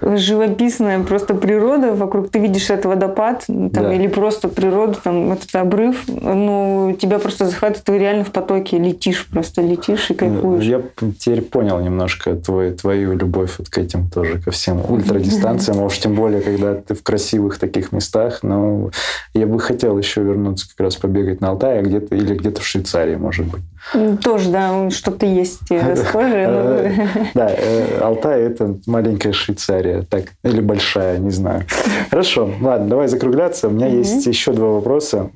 [0.01, 2.29] живописная просто природа вокруг.
[2.29, 3.93] Ты видишь этот водопад там, Да.
[3.93, 9.27] или просто природу, там этот обрыв, ну тебя просто захватывает, ты реально в потоке летишь,
[9.27, 10.63] просто летишь и кайфуешь.
[10.63, 10.81] Я
[11.19, 15.97] теперь понял немножко твой, твою любовь вот к этим тоже, ко всем ультрадистанциям, а уж
[15.97, 18.89] тем более, когда ты в красивых таких местах, но
[19.33, 22.65] Я бы хотел еще вернуться как раз побегать на Алтае, а где-то или где-то в
[22.65, 23.61] Швейцарии, может быть.
[24.23, 26.45] Тоже, да, что-то есть схожее.
[26.47, 31.65] Э, да, э, Алтай— это маленькая Швейцария, так, или большая, не знаю.
[32.09, 33.67] Хорошо, ладно, давай закругляться.
[33.67, 35.31] У меня есть еще два вопроса.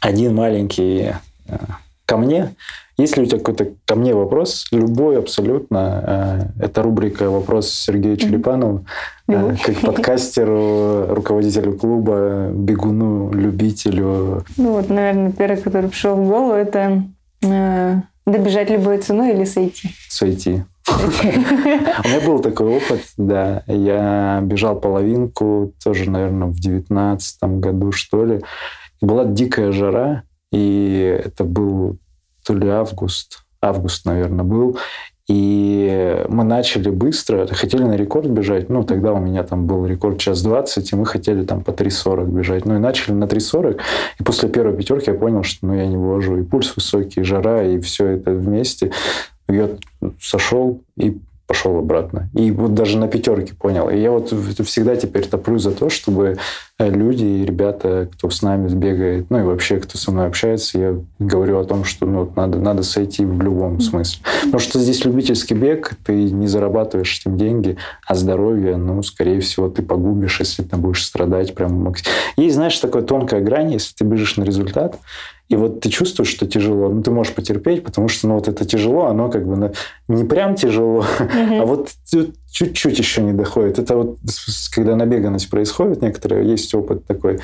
[0.00, 1.12] Один маленький
[1.46, 1.56] э,
[2.10, 2.56] ко мне.
[2.98, 8.84] Если у тебя какой-то ко мне вопрос, любой абсолютно, это рубрика «Вопрос Сергею Черепанову»,
[9.26, 14.44] как подкастеру, руководителю клуба, бегуну, любителю.
[14.56, 17.04] Ну вот, наверное, первый, который пришел в голову, это
[18.26, 19.90] добежать любой ценой или сойти?
[20.08, 20.64] Сойти.
[20.88, 23.62] У меня был такой опыт, да.
[23.68, 28.40] Я бежал половинку, тоже, наверное, в девятнадцатом году, что ли.
[29.00, 31.98] Была дикая жара, и это был
[32.44, 34.78] то ли август, август, наверное, был.
[35.28, 38.68] И мы начали быстро, хотели на рекорд бежать.
[38.68, 42.26] Ну, тогда у меня там был рекорд час 20, и мы хотели там по 3.40
[42.26, 42.64] бежать.
[42.64, 43.80] Ну, и начали на 3.40.
[44.18, 46.38] И после первой пятерки я понял, что ну, я не вывожу.
[46.38, 48.90] И пульс высокий, и жара, и все это вместе.
[49.46, 49.68] Я
[50.20, 51.20] сошел и
[51.50, 52.30] пошел обратно.
[52.32, 53.90] И вот даже на пятерке понял.
[53.90, 54.32] И я вот
[54.64, 56.38] всегда теперь топлю за то, чтобы
[56.78, 60.78] э, люди и ребята, кто с нами бегает, ну и вообще, кто со мной общается,
[60.78, 64.22] я говорю о том, что ну, надо, надо сойти в любом смысле.
[64.44, 67.76] Потому что здесь любительский бег, ты не зарабатываешь этим деньги,
[68.06, 71.92] а здоровье, ну, скорее всего, ты погубишь, если ты будешь страдать прям.
[72.36, 75.00] Есть, знаешь, такая тонкая грань, если ты бежишь на результат,
[75.50, 78.64] и вот ты чувствуешь, что тяжело, ну ты можешь потерпеть, потому что ну вот это
[78.64, 79.72] тяжело, оно как бы
[80.06, 81.90] не прям тяжело, а вот
[82.52, 83.80] чуть-чуть еще не доходит.
[83.80, 84.18] Это вот
[84.72, 87.40] когда набеганность происходит, некоторые есть опыт такой.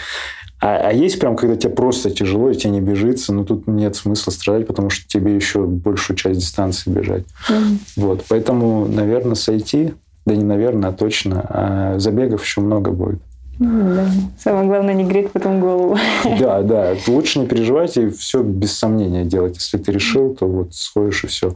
[0.60, 3.96] А, а есть прям, когда тебе просто тяжело, и тебе не бежится, но тут нет
[3.96, 7.24] смысла страдать, потому что тебе еще большую часть дистанции бежать.
[7.50, 7.78] Mm-hmm.
[7.96, 9.94] Вот, поэтому, наверное, сойти,
[10.24, 13.20] да не наверное, а точно, а забегов еще много будет.
[13.58, 14.06] Да.
[14.38, 15.96] Самое главное не греть потом голову.
[16.38, 16.94] Да, да.
[17.06, 19.56] Лучше не переживать и все без сомнения делать.
[19.56, 21.54] Если ты решил, то вот сходишь и все.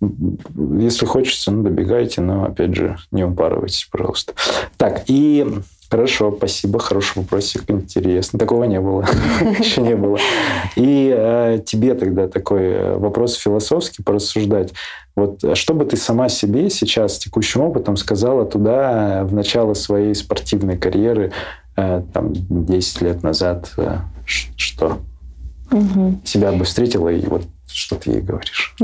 [0.00, 4.34] Если хочется, ну, добегайте, но, опять же, не упарывайтесь, пожалуйста.
[4.76, 5.46] Так, и
[5.92, 8.38] Хорошо, спасибо, хороший вопросик, интересно.
[8.38, 9.04] Такого не было,
[9.58, 10.16] еще не было.
[10.74, 14.72] И э, тебе тогда такой вопрос философский порассуждать.
[15.14, 19.74] Вот а что бы ты сама себе сейчас текущим опытом сказала туда э, в начало
[19.74, 21.32] своей спортивной карьеры,
[21.76, 24.98] э, там, 10 лет назад, э, что?
[25.70, 26.20] Угу.
[26.24, 28.74] Себя бы встретила и вот что ты ей говоришь?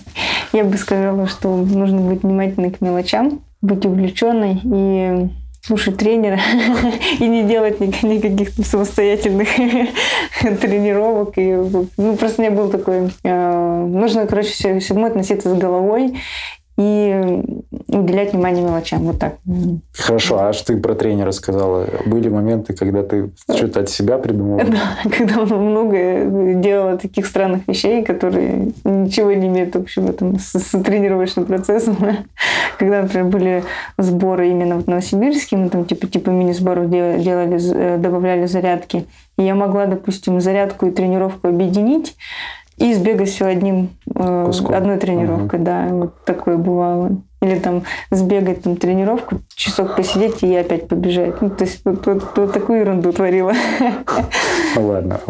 [0.52, 5.28] Я бы сказала, что нужно быть внимательной к мелочам, быть увлеченной и
[5.66, 6.38] слушать тренера
[7.18, 9.48] и не делать никаких самостоятельных
[10.60, 11.36] тренировок.
[11.36, 11.52] И,
[11.96, 13.10] ну, просто у меня был такой...
[13.24, 16.16] Э, нужно, короче, все, всему относиться с головой
[16.76, 17.42] и
[17.88, 19.00] уделять внимание мелочам.
[19.04, 19.36] Вот так.
[19.92, 21.86] Хорошо, а что ты про тренера сказала?
[22.04, 24.62] Были моменты, когда ты что-то от себя придумала?
[24.76, 30.82] Да, когда много делала таких странных вещей, которые ничего не имеют общего там, с, с
[30.82, 31.96] тренировочным процессом.
[32.78, 33.64] Когда, например, были
[33.96, 39.06] сборы именно в Новосибирске, мы там типа, типа мини-сборов делали, делали, добавляли зарядки.
[39.38, 42.16] И я могла, допустим, зарядку и тренировку объединить,
[42.76, 44.74] и сбегать все одним, э, Куском.
[44.74, 45.66] одной тренировкой, угу.
[45.66, 47.22] да, вот такое бывало.
[47.42, 51.42] Или там сбегать там тренировку, часок посидеть и опять побежать.
[51.42, 53.52] Ну, то есть вот, вот, вот такую ерунду творила.
[54.74, 55.20] Ну ладно,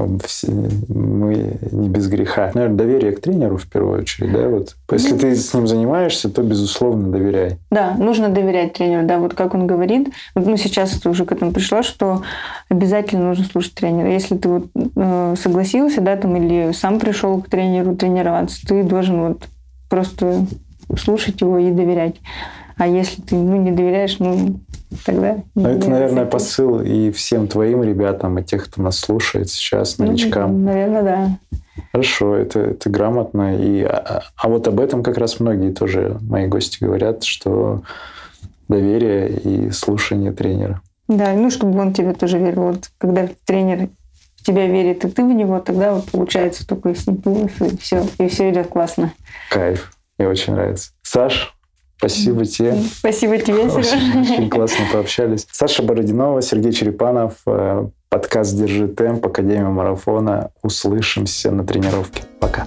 [0.89, 2.51] мы не без греха.
[2.55, 4.49] Наверное, доверие к тренеру в первую очередь, да?
[4.49, 4.77] Вот.
[4.93, 7.59] Если ты с ним занимаешься, то, безусловно, доверяй.
[7.71, 10.09] Да, нужно доверять тренеру, да, вот как он говорит.
[10.35, 12.23] Ну, сейчас это уже к этому пришла, что
[12.69, 14.11] обязательно нужно слушать тренера.
[14.11, 19.29] Если ты вот э, согласился, да, там, или сам пришел к тренеру тренироваться, ты должен
[19.29, 19.49] вот
[19.89, 20.47] просто
[20.99, 22.17] слушать его и доверять.
[22.77, 24.61] А если ты ну, не доверяешь, ну,
[25.05, 25.39] тогда...
[25.55, 30.07] Ну, это, наверное, посыл и всем твоим ребятам, и тех, кто нас слушает сейчас, ну,
[30.07, 30.53] новичкам.
[30.53, 31.39] Ну, наверное, да.
[31.93, 33.57] Хорошо, это, это грамотно.
[33.57, 37.83] И, а, а вот об этом как раз многие тоже мои гости говорят, что
[38.69, 40.83] доверие и слушание тренера.
[41.09, 42.65] Да, ну, чтобы он тебе тоже верил.
[42.65, 43.89] Вот когда тренер
[44.45, 48.51] тебя верит, и ты в него, тогда вот получается такой симпульс, и все, и все
[48.51, 49.13] идет классно.
[49.51, 49.96] Кайф.
[50.19, 50.91] Мне очень нравится.
[51.03, 51.57] Саш,
[51.99, 52.77] Спасибо тебе.
[52.99, 54.21] Спасибо тебе, Сережа.
[54.21, 55.47] Очень классно пообщались.
[55.51, 60.51] Саша Бородинова, Сергей Черепанов, э, подкаст «Держи темп», Академия марафона.
[60.63, 62.25] Услышимся на тренировке.
[62.39, 62.67] Пока.